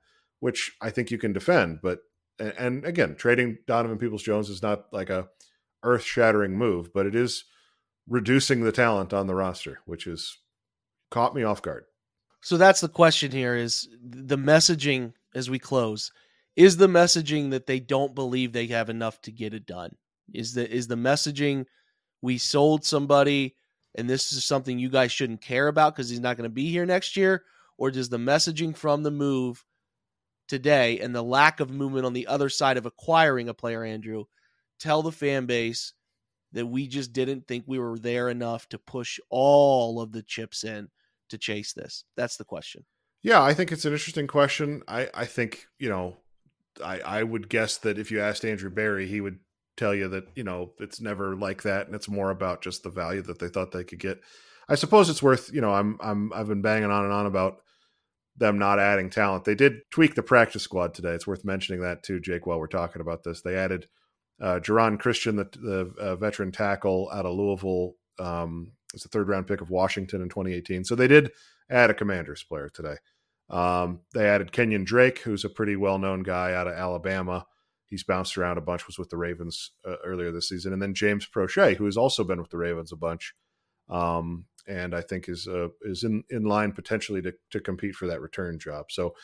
which 0.40 0.72
I 0.80 0.90
think 0.90 1.10
you 1.10 1.18
can 1.18 1.32
defend. 1.32 1.80
But 1.82 2.00
and 2.38 2.84
again, 2.84 3.16
trading 3.16 3.58
Donovan 3.66 3.98
Peoples 3.98 4.22
Jones 4.22 4.48
is 4.48 4.62
not 4.62 4.92
like 4.92 5.10
a 5.10 5.28
earth 5.82 6.04
shattering 6.04 6.56
move, 6.56 6.92
but 6.92 7.06
it 7.06 7.14
is 7.14 7.44
reducing 8.08 8.62
the 8.62 8.72
talent 8.72 9.12
on 9.12 9.26
the 9.26 9.34
roster, 9.34 9.80
which 9.86 10.06
is 10.06 10.38
caught 11.10 11.34
me 11.34 11.42
off 11.42 11.62
guard. 11.62 11.84
So 12.40 12.56
that's 12.56 12.80
the 12.80 12.88
question 12.88 13.32
here: 13.32 13.56
is 13.56 13.88
the 14.02 14.38
messaging 14.38 15.14
as 15.34 15.50
we 15.50 15.58
close? 15.58 16.12
Is 16.56 16.76
the 16.76 16.88
messaging 16.88 17.50
that 17.50 17.66
they 17.66 17.80
don't 17.80 18.14
believe 18.14 18.52
they 18.52 18.66
have 18.66 18.90
enough 18.90 19.20
to 19.22 19.32
get 19.32 19.54
it 19.54 19.66
done? 19.66 19.96
Is 20.32 20.54
the 20.54 20.70
is 20.70 20.88
the 20.88 20.96
messaging 20.96 21.66
we 22.20 22.38
sold 22.38 22.84
somebody? 22.84 23.54
And 23.98 24.08
this 24.08 24.32
is 24.32 24.44
something 24.44 24.78
you 24.78 24.88
guys 24.88 25.10
shouldn't 25.10 25.42
care 25.42 25.66
about 25.66 25.94
because 25.94 26.08
he's 26.08 26.20
not 26.20 26.36
going 26.36 26.48
to 26.48 26.54
be 26.54 26.70
here 26.70 26.86
next 26.86 27.16
year? 27.16 27.44
Or 27.76 27.90
does 27.90 28.08
the 28.08 28.16
messaging 28.16 28.76
from 28.76 29.02
the 29.02 29.10
move 29.10 29.64
today 30.46 31.00
and 31.00 31.14
the 31.14 31.22
lack 31.22 31.58
of 31.58 31.70
movement 31.70 32.06
on 32.06 32.12
the 32.12 32.28
other 32.28 32.48
side 32.48 32.76
of 32.76 32.86
acquiring 32.86 33.48
a 33.48 33.54
player, 33.54 33.84
Andrew, 33.84 34.24
tell 34.78 35.02
the 35.02 35.12
fan 35.12 35.46
base 35.46 35.92
that 36.52 36.64
we 36.64 36.86
just 36.86 37.12
didn't 37.12 37.46
think 37.46 37.64
we 37.66 37.78
were 37.78 37.98
there 37.98 38.28
enough 38.28 38.68
to 38.68 38.78
push 38.78 39.18
all 39.30 40.00
of 40.00 40.12
the 40.12 40.22
chips 40.22 40.62
in 40.62 40.88
to 41.30 41.36
chase 41.36 41.72
this? 41.72 42.04
That's 42.16 42.36
the 42.36 42.44
question. 42.44 42.84
Yeah, 43.22 43.42
I 43.42 43.52
think 43.52 43.72
it's 43.72 43.84
an 43.84 43.92
interesting 43.92 44.28
question. 44.28 44.82
I, 44.86 45.10
I 45.12 45.24
think, 45.24 45.66
you 45.78 45.88
know, 45.88 46.18
I, 46.82 47.00
I 47.00 47.22
would 47.24 47.48
guess 47.48 47.76
that 47.78 47.98
if 47.98 48.12
you 48.12 48.20
asked 48.20 48.44
Andrew 48.44 48.70
Berry, 48.70 49.08
he 49.08 49.20
would 49.20 49.40
tell 49.78 49.94
you 49.94 50.08
that, 50.08 50.28
you 50.34 50.44
know, 50.44 50.72
it's 50.78 51.00
never 51.00 51.36
like 51.36 51.62
that 51.62 51.86
and 51.86 51.94
it's 51.94 52.08
more 52.08 52.30
about 52.30 52.62
just 52.62 52.82
the 52.82 52.90
value 52.90 53.22
that 53.22 53.38
they 53.38 53.48
thought 53.48 53.72
they 53.72 53.84
could 53.84 53.98
get. 53.98 54.20
I 54.68 54.74
suppose 54.74 55.08
it's 55.08 55.22
worth, 55.22 55.50
you 55.52 55.60
know, 55.60 55.72
I'm 55.72 55.98
I'm 56.02 56.32
I've 56.34 56.48
been 56.48 56.62
banging 56.62 56.90
on 56.90 57.04
and 57.04 57.12
on 57.12 57.26
about 57.26 57.60
them 58.36 58.58
not 58.58 58.78
adding 58.78 59.10
talent. 59.10 59.44
They 59.44 59.54
did 59.54 59.80
tweak 59.90 60.14
the 60.14 60.22
practice 60.22 60.62
squad 60.62 60.94
today. 60.94 61.10
It's 61.10 61.26
worth 61.26 61.44
mentioning 61.44 61.80
that 61.82 62.02
too, 62.02 62.20
Jake, 62.20 62.46
while 62.46 62.58
we're 62.58 62.66
talking 62.66 63.00
about 63.00 63.24
this. 63.24 63.40
They 63.40 63.56
added 63.56 63.88
uh, 64.40 64.60
Christian, 64.60 65.36
the, 65.36 65.44
the 65.44 65.92
uh, 65.98 66.16
veteran 66.16 66.52
tackle 66.52 67.10
out 67.12 67.26
of 67.26 67.34
Louisville. 67.34 67.94
Um, 68.18 68.72
it's 68.94 69.04
a 69.04 69.08
third 69.08 69.28
round 69.28 69.46
pick 69.46 69.60
of 69.60 69.70
Washington 69.70 70.22
in 70.22 70.28
2018. 70.28 70.84
So 70.84 70.94
they 70.94 71.08
did 71.08 71.32
add 71.70 71.90
a 71.90 71.94
Commanders 71.94 72.44
player 72.44 72.68
today. 72.68 72.96
Um, 73.50 74.00
they 74.14 74.26
added 74.28 74.52
Kenyon 74.52 74.84
Drake, 74.84 75.20
who's 75.20 75.44
a 75.44 75.50
pretty 75.50 75.76
well 75.76 75.98
known 75.98 76.22
guy 76.22 76.52
out 76.52 76.68
of 76.68 76.74
Alabama. 76.74 77.46
He's 77.88 78.04
bounced 78.04 78.36
around 78.36 78.58
a 78.58 78.62
bunch, 78.62 78.86
was 78.86 78.98
with 78.98 79.10
the 79.10 79.16
Ravens 79.16 79.72
uh, 79.86 79.96
earlier 80.04 80.30
this 80.30 80.48
season. 80.48 80.72
And 80.72 80.82
then 80.82 80.94
James 80.94 81.26
Proche, 81.26 81.76
who 81.76 81.86
has 81.86 81.96
also 81.96 82.24
been 82.24 82.40
with 82.40 82.50
the 82.50 82.58
Ravens 82.58 82.92
a 82.92 82.96
bunch. 82.96 83.34
Um, 83.88 84.44
and 84.66 84.94
I 84.94 85.00
think 85.00 85.28
is 85.28 85.48
uh, 85.48 85.68
is 85.82 86.04
in, 86.04 86.22
in 86.28 86.44
line 86.44 86.72
potentially 86.72 87.22
to, 87.22 87.32
to 87.50 87.60
compete 87.60 87.94
for 87.94 88.06
that 88.08 88.20
return 88.20 88.58
job. 88.58 88.86
So 88.90 89.14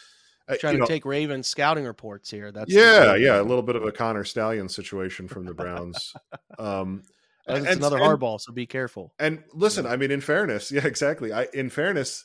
uh, 0.49 0.57
trying 0.59 0.75
to 0.75 0.81
know, 0.81 0.87
take 0.87 1.05
Ravens 1.05 1.47
scouting 1.47 1.85
reports 1.85 2.31
here. 2.31 2.53
That's 2.53 2.73
yeah, 2.73 3.15
yeah, 3.15 3.41
a 3.41 3.43
little 3.43 3.63
bit 3.63 3.77
of 3.77 3.85
a 3.85 3.93
Connor 3.93 4.25
Stallion 4.25 4.69
situation 4.69 5.29
from 5.29 5.45
the 5.45 5.55
Browns. 5.55 6.15
um, 6.59 7.03
and, 7.47 7.67
it's 7.67 7.77
another 7.77 7.99
hardball, 7.99 8.41
so 8.41 8.53
be 8.53 8.67
careful. 8.67 9.15
And 9.19 9.43
listen, 9.53 9.85
yeah. 9.85 9.93
I 9.93 9.97
mean, 9.97 10.11
in 10.11 10.21
fairness, 10.21 10.71
yeah, 10.73 10.87
exactly. 10.87 11.33
I 11.33 11.47
in 11.55 11.71
fairness, 11.71 12.25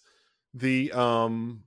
the 0.54 0.91
um 0.91 1.63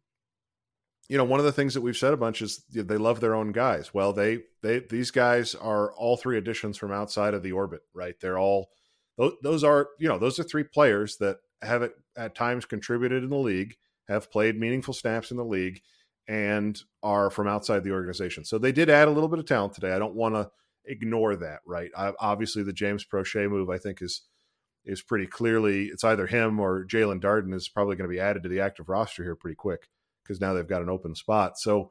you 1.13 1.19
know, 1.19 1.25
one 1.25 1.41
of 1.41 1.45
the 1.45 1.53
things 1.53 1.75
that 1.75 1.83
we've 1.83 1.95
said 1.95 2.15
a 2.15 2.17
bunch 2.17 2.41
is 2.41 2.65
they 2.71 2.97
love 2.97 3.21
their 3.21 3.35
own 3.35 3.53
guys. 3.53 3.93
Well, 3.93 4.15
they 4.15 4.45
they 4.63 4.79
these 4.79 5.11
guys 5.11 5.55
are 5.55 5.93
all 5.93 6.17
three 6.17 6.39
additions 6.39 6.79
from 6.79 6.91
outside 6.91 7.35
of 7.35 7.43
the 7.43 7.53
orbit, 7.53 7.83
right? 7.93 8.15
They're 8.19 8.39
all 8.39 8.71
those 9.43 9.63
are 9.63 9.91
you 9.99 10.09
know 10.09 10.17
those 10.17 10.39
are 10.39 10.43
three 10.43 10.65
players 10.65 11.19
that 11.19 11.37
have 11.61 11.87
at 12.17 12.35
times 12.35 12.65
contributed 12.65 13.23
in 13.23 13.29
the 13.29 13.37
league, 13.37 13.77
have 14.09 14.31
played 14.31 14.59
meaningful 14.59 14.95
snaps 14.95 15.31
in 15.31 15.37
the 15.37 15.45
league, 15.45 15.83
and 16.29 16.81
are 17.03 17.29
from 17.29 17.47
outside 17.47 17.85
the 17.85 17.93
organization. 17.93 18.43
So 18.47 18.57
they 18.57 18.73
did 18.73 18.89
add 18.89 19.07
a 19.07 19.11
little 19.11 19.29
bit 19.29 19.39
of 19.39 19.45
talent 19.45 19.75
today. 19.75 19.93
I 19.93 19.99
don't 19.99 20.15
want 20.15 20.35
to 20.35 20.51
ignore 20.87 21.37
that, 21.37 21.61
right? 21.67 21.91
I, 21.95 22.15
obviously, 22.21 22.63
the 22.63 22.73
James 22.73 23.05
Proche 23.05 23.51
move 23.51 23.69
I 23.69 23.77
think 23.77 24.01
is 24.01 24.23
is 24.87 25.03
pretty 25.03 25.27
clearly 25.27 25.89
it's 25.89 26.05
either 26.05 26.27
him 26.27 26.59
or 26.59 26.87
Jaelon 26.87 27.21
Darden 27.21 27.53
is 27.53 27.69
probably 27.69 27.97
going 27.97 28.09
to 28.09 28.15
be 28.15 28.19
added 28.19 28.45
to 28.45 28.49
the 28.49 28.61
active 28.61 28.89
roster 28.89 29.23
here 29.23 29.37
pretty 29.37 29.57
quick 29.57 29.89
because 30.23 30.41
now 30.41 30.53
they've 30.53 30.69
got 30.69 30.83
an 30.83 30.91
open 30.91 31.15
spot. 31.15 31.59
So 31.59 31.91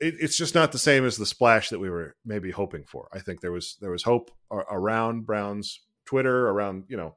it, 0.00 0.14
it's 0.20 0.36
just 0.36 0.54
not 0.54 0.72
the 0.72 0.78
same 0.78 1.04
as 1.04 1.16
the 1.16 1.26
splash 1.26 1.70
that 1.70 1.78
we 1.78 1.90
were 1.90 2.16
maybe 2.24 2.50
hoping 2.50 2.84
for. 2.84 3.08
I 3.12 3.20
think 3.20 3.40
there 3.40 3.52
was 3.52 3.76
there 3.80 3.90
was 3.90 4.02
hope 4.02 4.30
around 4.50 5.26
Browns 5.26 5.80
Twitter, 6.06 6.48
around 6.48 6.84
you 6.88 6.96
know, 6.96 7.16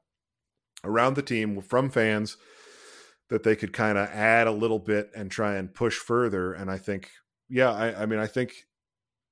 around 0.84 1.16
the 1.16 1.22
team 1.22 1.62
from 1.62 1.90
fans 1.90 2.38
that 3.30 3.44
they 3.44 3.56
could 3.56 3.74
kind 3.74 3.98
of 3.98 4.08
add 4.10 4.48
a 4.48 4.52
little 4.52 4.80
bit 4.80 5.12
and 5.16 5.30
try 5.30 5.56
and 5.56 5.74
push 5.74 5.98
further. 5.98 6.54
And 6.54 6.72
I 6.72 6.78
think, 6.78 7.10
yeah, 7.50 7.72
I, 7.72 8.04
I 8.04 8.06
mean, 8.06 8.20
I 8.20 8.28
think 8.28 8.54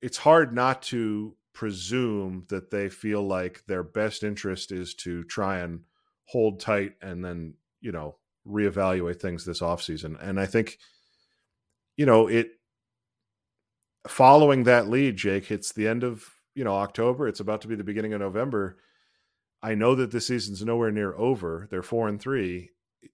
it's 0.01 0.17
hard 0.17 0.54
not 0.54 0.82
to 0.84 1.38
presume 1.56 2.45
that 2.49 2.69
they 2.69 2.89
feel 2.89 3.25
like 3.25 3.63
their 3.65 3.82
best 3.82 4.23
interest 4.23 4.71
is 4.71 4.93
to 4.93 5.23
try 5.23 5.60
and 5.60 5.80
hold 6.28 6.60
tight 6.60 6.93
and 7.01 7.23
then 7.23 7.54
you 7.80 7.91
know 7.91 8.17
reevaluate 8.45 9.21
things 9.21 9.45
this 9.45 9.62
offseason 9.62 10.21
and 10.21 10.39
i 10.39 10.45
think 10.45 10.78
you 11.97 12.05
know, 12.05 12.27
it 12.27 12.51
following 14.08 14.63
that 14.63 14.88
lead, 14.88 15.17
Jake, 15.17 15.51
it's 15.51 15.73
the 15.73 15.88
end 15.88 16.03
of, 16.03 16.25
you 16.53 16.63
know, 16.63 16.75
October. 16.75 17.27
It's 17.27 17.39
about 17.39 17.62
to 17.62 17.67
be 17.67 17.75
the 17.75 17.84
beginning 17.84 18.13
of 18.13 18.21
November. 18.21 18.77
I 19.63 19.75
know 19.75 19.95
that 19.95 20.12
the 20.12 20.21
season's 20.21 20.63
nowhere 20.63 20.91
near 20.91 21.15
over. 21.15 21.67
They're 21.71 21.81
four 21.81 22.08
and 22.08 22.19
three. 22.19 22.71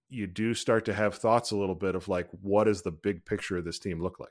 You 0.10 0.28
do 0.28 0.54
start 0.54 0.86
to 0.86 0.94
have 0.94 1.16
thoughts 1.16 1.52
a 1.52 1.56
little 1.56 1.76
bit 1.76 1.96
of 1.96 2.08
like, 2.08 2.28
what 2.42 2.66
does 2.66 2.82
the 2.82 2.92
big 2.92 3.26
picture 3.26 3.58
of 3.58 3.66
this 3.66 3.80
team 3.80 4.02
look 4.02 4.20
like? 4.20 4.30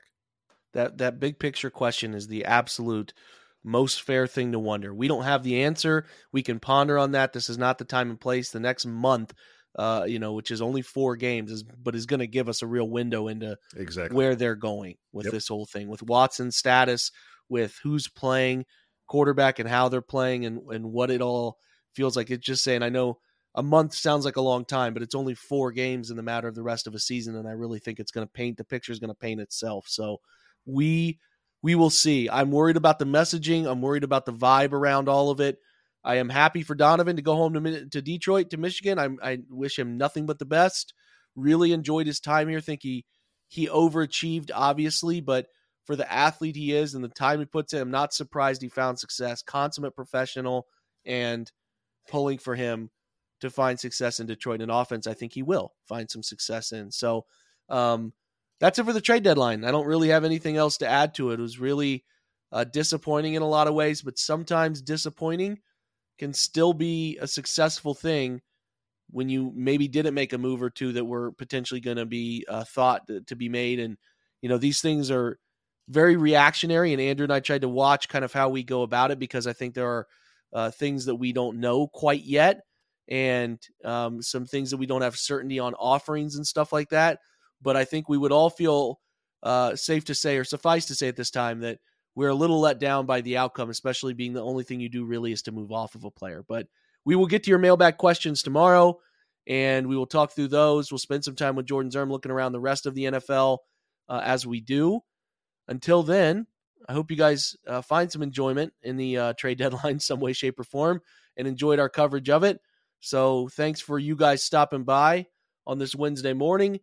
That 0.73 0.99
that 0.99 1.19
big 1.19 1.39
picture 1.39 1.69
question 1.69 2.13
is 2.13 2.27
the 2.27 2.45
absolute 2.45 3.13
most 3.63 4.01
fair 4.01 4.27
thing 4.27 4.51
to 4.51 4.59
wonder. 4.59 4.93
We 4.93 5.07
don't 5.07 5.23
have 5.23 5.43
the 5.43 5.63
answer. 5.63 6.05
We 6.31 6.41
can 6.41 6.59
ponder 6.59 6.97
on 6.97 7.11
that. 7.11 7.33
This 7.33 7.49
is 7.49 7.57
not 7.57 7.77
the 7.77 7.85
time 7.85 8.09
and 8.09 8.19
place. 8.19 8.51
The 8.51 8.59
next 8.59 8.85
month 8.85 9.33
uh, 9.77 10.05
you 10.07 10.19
know, 10.19 10.33
which 10.33 10.51
is 10.51 10.61
only 10.61 10.81
four 10.81 11.15
games, 11.15 11.51
is, 11.51 11.63
but 11.63 11.95
is 11.95 12.05
going 12.05 12.19
to 12.19 12.27
give 12.27 12.49
us 12.49 12.61
a 12.61 12.67
real 12.67 12.89
window 12.89 13.27
into 13.27 13.57
exactly 13.75 14.15
where 14.15 14.35
they're 14.35 14.55
going 14.55 14.95
with 15.11 15.25
yep. 15.25 15.33
this 15.33 15.47
whole 15.47 15.65
thing, 15.65 15.87
with 15.87 16.03
Watson's 16.03 16.57
status, 16.57 17.11
with 17.49 17.79
who's 17.83 18.07
playing 18.07 18.65
quarterback 19.07 19.59
and 19.59 19.69
how 19.69 19.89
they're 19.89 20.01
playing, 20.01 20.45
and 20.45 20.61
and 20.69 20.91
what 20.91 21.11
it 21.11 21.21
all 21.21 21.57
feels 21.93 22.15
like. 22.17 22.29
It's 22.29 22.45
just 22.45 22.63
saying, 22.63 22.83
I 22.83 22.89
know 22.89 23.17
a 23.55 23.63
month 23.63 23.93
sounds 23.93 24.25
like 24.25 24.37
a 24.37 24.41
long 24.41 24.65
time, 24.65 24.93
but 24.93 25.03
it's 25.03 25.15
only 25.15 25.35
four 25.35 25.71
games 25.71 26.09
in 26.09 26.17
the 26.17 26.23
matter 26.23 26.47
of 26.47 26.55
the 26.55 26.63
rest 26.63 26.87
of 26.87 26.95
a 26.95 26.99
season, 26.99 27.35
and 27.35 27.47
I 27.47 27.51
really 27.51 27.79
think 27.79 27.99
it's 27.99 28.11
going 28.11 28.27
to 28.27 28.31
paint 28.31 28.57
the 28.57 28.63
picture 28.63 28.91
is 28.91 28.99
going 28.99 29.09
to 29.09 29.15
paint 29.15 29.41
itself. 29.41 29.85
So 29.87 30.17
we 30.65 31.19
we 31.63 31.75
will 31.75 31.89
see. 31.89 32.29
I'm 32.29 32.51
worried 32.51 32.77
about 32.77 32.99
the 32.99 33.05
messaging. 33.05 33.69
I'm 33.69 33.81
worried 33.81 34.03
about 34.03 34.25
the 34.25 34.33
vibe 34.33 34.73
around 34.73 35.07
all 35.07 35.29
of 35.29 35.39
it. 35.39 35.59
I 36.03 36.15
am 36.15 36.29
happy 36.29 36.63
for 36.63 36.75
Donovan 36.75 37.15
to 37.15 37.21
go 37.21 37.35
home 37.35 37.53
to, 37.53 37.85
to 37.85 38.01
Detroit, 38.01 38.49
to 38.49 38.57
Michigan. 38.57 38.97
I, 38.97 39.09
I 39.21 39.39
wish 39.49 39.77
him 39.77 39.97
nothing 39.97 40.25
but 40.25 40.39
the 40.39 40.45
best. 40.45 40.93
Really 41.35 41.71
enjoyed 41.71 42.07
his 42.07 42.19
time 42.19 42.49
here. 42.49 42.61
Think 42.61 42.81
he 42.81 43.05
he 43.47 43.67
overachieved, 43.67 44.49
obviously, 44.53 45.21
but 45.21 45.47
for 45.85 45.95
the 45.95 46.11
athlete 46.11 46.55
he 46.55 46.73
is 46.73 46.93
and 46.93 47.03
the 47.03 47.09
time 47.09 47.39
he 47.39 47.45
puts 47.45 47.73
in, 47.73 47.81
I'm 47.81 47.91
not 47.91 48.13
surprised 48.13 48.61
he 48.61 48.69
found 48.69 48.99
success. 48.99 49.41
Consummate 49.41 49.95
professional 49.95 50.67
and 51.05 51.51
pulling 52.07 52.37
for 52.37 52.55
him 52.55 52.89
to 53.41 53.49
find 53.49 53.79
success 53.79 54.19
in 54.19 54.27
Detroit. 54.27 54.61
And 54.61 54.71
offense, 54.71 55.07
I 55.07 55.13
think 55.13 55.33
he 55.33 55.43
will 55.43 55.73
find 55.87 56.09
some 56.09 56.23
success 56.23 56.71
in. 56.71 56.91
So 56.91 57.25
um, 57.69 58.13
that's 58.59 58.79
it 58.79 58.85
for 58.85 58.93
the 58.93 59.01
trade 59.01 59.23
deadline. 59.23 59.65
I 59.65 59.71
don't 59.71 59.87
really 59.87 60.09
have 60.09 60.23
anything 60.23 60.55
else 60.55 60.77
to 60.77 60.87
add 60.87 61.15
to 61.15 61.31
it. 61.31 61.39
It 61.39 61.41
was 61.41 61.59
really 61.59 62.05
uh, 62.51 62.63
disappointing 62.63 63.33
in 63.33 63.41
a 63.41 63.47
lot 63.47 63.67
of 63.67 63.73
ways, 63.73 64.01
but 64.01 64.19
sometimes 64.19 64.81
disappointing 64.81 65.59
can 66.21 66.33
still 66.35 66.71
be 66.71 67.17
a 67.19 67.25
successful 67.25 67.95
thing 67.95 68.39
when 69.09 69.27
you 69.27 69.51
maybe 69.55 69.87
didn't 69.87 70.13
make 70.13 70.33
a 70.33 70.37
move 70.37 70.61
or 70.61 70.69
two 70.69 70.91
that 70.91 71.03
were 71.03 71.31
potentially 71.31 71.79
going 71.79 71.97
to 71.97 72.05
be 72.05 72.45
uh, 72.47 72.63
thought 72.63 73.01
to 73.25 73.35
be 73.35 73.49
made. 73.49 73.79
And, 73.79 73.97
you 74.43 74.47
know, 74.47 74.59
these 74.59 74.81
things 74.81 75.09
are 75.09 75.39
very 75.89 76.17
reactionary. 76.17 76.93
And 76.93 77.01
Andrew 77.01 77.23
and 77.23 77.33
I 77.33 77.39
tried 77.39 77.61
to 77.61 77.69
watch 77.69 78.07
kind 78.07 78.23
of 78.23 78.31
how 78.31 78.49
we 78.49 78.61
go 78.61 78.83
about 78.83 79.09
it 79.09 79.17
because 79.17 79.47
I 79.47 79.53
think 79.53 79.73
there 79.73 79.89
are 79.89 80.07
uh, 80.53 80.69
things 80.69 81.05
that 81.05 81.15
we 81.15 81.33
don't 81.33 81.59
know 81.59 81.87
quite 81.87 82.23
yet 82.23 82.61
and 83.07 83.57
um, 83.83 84.21
some 84.21 84.45
things 84.45 84.69
that 84.69 84.77
we 84.77 84.85
don't 84.85 85.01
have 85.01 85.17
certainty 85.17 85.57
on 85.57 85.73
offerings 85.73 86.35
and 86.35 86.45
stuff 86.45 86.71
like 86.71 86.89
that. 86.89 87.17
But 87.63 87.75
I 87.75 87.83
think 87.83 88.07
we 88.07 88.19
would 88.19 88.31
all 88.31 88.51
feel 88.51 88.99
uh, 89.41 89.75
safe 89.75 90.05
to 90.05 90.13
say, 90.13 90.37
or 90.37 90.43
suffice 90.43 90.85
to 90.85 90.93
say 90.93 91.07
at 91.07 91.15
this 91.15 91.31
time, 91.31 91.61
that 91.61 91.79
we're 92.15 92.29
a 92.29 92.35
little 92.35 92.59
let 92.59 92.79
down 92.79 93.05
by 93.05 93.21
the 93.21 93.37
outcome, 93.37 93.69
especially 93.69 94.13
being 94.13 94.33
the 94.33 94.43
only 94.43 94.63
thing 94.63 94.79
you 94.79 94.89
do 94.89 95.05
really 95.05 95.31
is 95.31 95.43
to 95.43 95.51
move 95.51 95.71
off 95.71 95.95
of 95.95 96.03
a 96.03 96.11
player. 96.11 96.43
But 96.47 96.67
we 97.05 97.15
will 97.15 97.27
get 97.27 97.43
to 97.43 97.49
your 97.49 97.59
mailbag 97.59 97.97
questions 97.97 98.43
tomorrow 98.43 98.99
and 99.47 99.87
we 99.87 99.95
will 99.95 100.05
talk 100.05 100.31
through 100.31 100.49
those. 100.49 100.91
We'll 100.91 100.99
spend 100.99 101.23
some 101.23 101.35
time 101.35 101.55
with 101.55 101.65
Jordan 101.65 101.91
Zirm 101.91 102.11
looking 102.11 102.31
around 102.31 102.51
the 102.51 102.59
rest 102.59 102.85
of 102.85 102.93
the 102.93 103.05
NFL 103.05 103.59
uh, 104.09 104.21
as 104.23 104.45
we 104.45 104.61
do. 104.61 104.99
Until 105.67 106.03
then, 106.03 106.47
I 106.87 106.93
hope 106.93 107.11
you 107.11 107.17
guys 107.17 107.55
uh, 107.65 107.81
find 107.81 108.11
some 108.11 108.21
enjoyment 108.21 108.73
in 108.81 108.97
the 108.97 109.17
uh, 109.17 109.33
trade 109.33 109.57
deadline, 109.57 109.99
some 109.99 110.19
way, 110.19 110.33
shape, 110.33 110.59
or 110.59 110.63
form, 110.63 111.01
and 111.37 111.47
enjoyed 111.47 111.79
our 111.79 111.89
coverage 111.89 112.29
of 112.29 112.43
it. 112.43 112.59
So 112.99 113.47
thanks 113.53 113.79
for 113.79 113.97
you 113.97 114.15
guys 114.15 114.43
stopping 114.43 114.83
by 114.83 115.27
on 115.65 115.79
this 115.79 115.95
Wednesday 115.95 116.33
morning. 116.33 116.79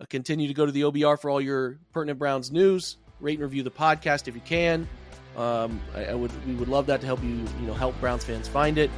Uh, 0.00 0.04
continue 0.08 0.46
to 0.46 0.54
go 0.54 0.66
to 0.66 0.72
the 0.72 0.82
OBR 0.82 1.20
for 1.20 1.30
all 1.30 1.40
your 1.40 1.80
pertinent 1.92 2.18
Browns 2.18 2.52
news 2.52 2.98
rate 3.20 3.34
and 3.34 3.42
review 3.42 3.62
the 3.62 3.70
podcast 3.70 4.28
if 4.28 4.34
you 4.34 4.40
can. 4.40 4.88
Um, 5.36 5.80
I, 5.94 6.06
I, 6.06 6.14
would 6.14 6.32
we 6.46 6.54
would 6.54 6.68
love 6.68 6.86
that 6.86 7.00
to 7.00 7.06
help 7.06 7.22
you 7.22 7.30
you 7.60 7.66
know 7.66 7.74
help 7.74 7.98
Browns 8.00 8.24
fans 8.24 8.48
find 8.48 8.78
it. 8.78 8.90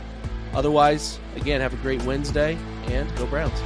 Otherwise, 0.54 1.18
again, 1.36 1.60
have 1.60 1.72
a 1.72 1.76
great 1.76 2.02
Wednesday 2.02 2.56
and 2.86 3.14
go 3.16 3.26
Browns. 3.26 3.60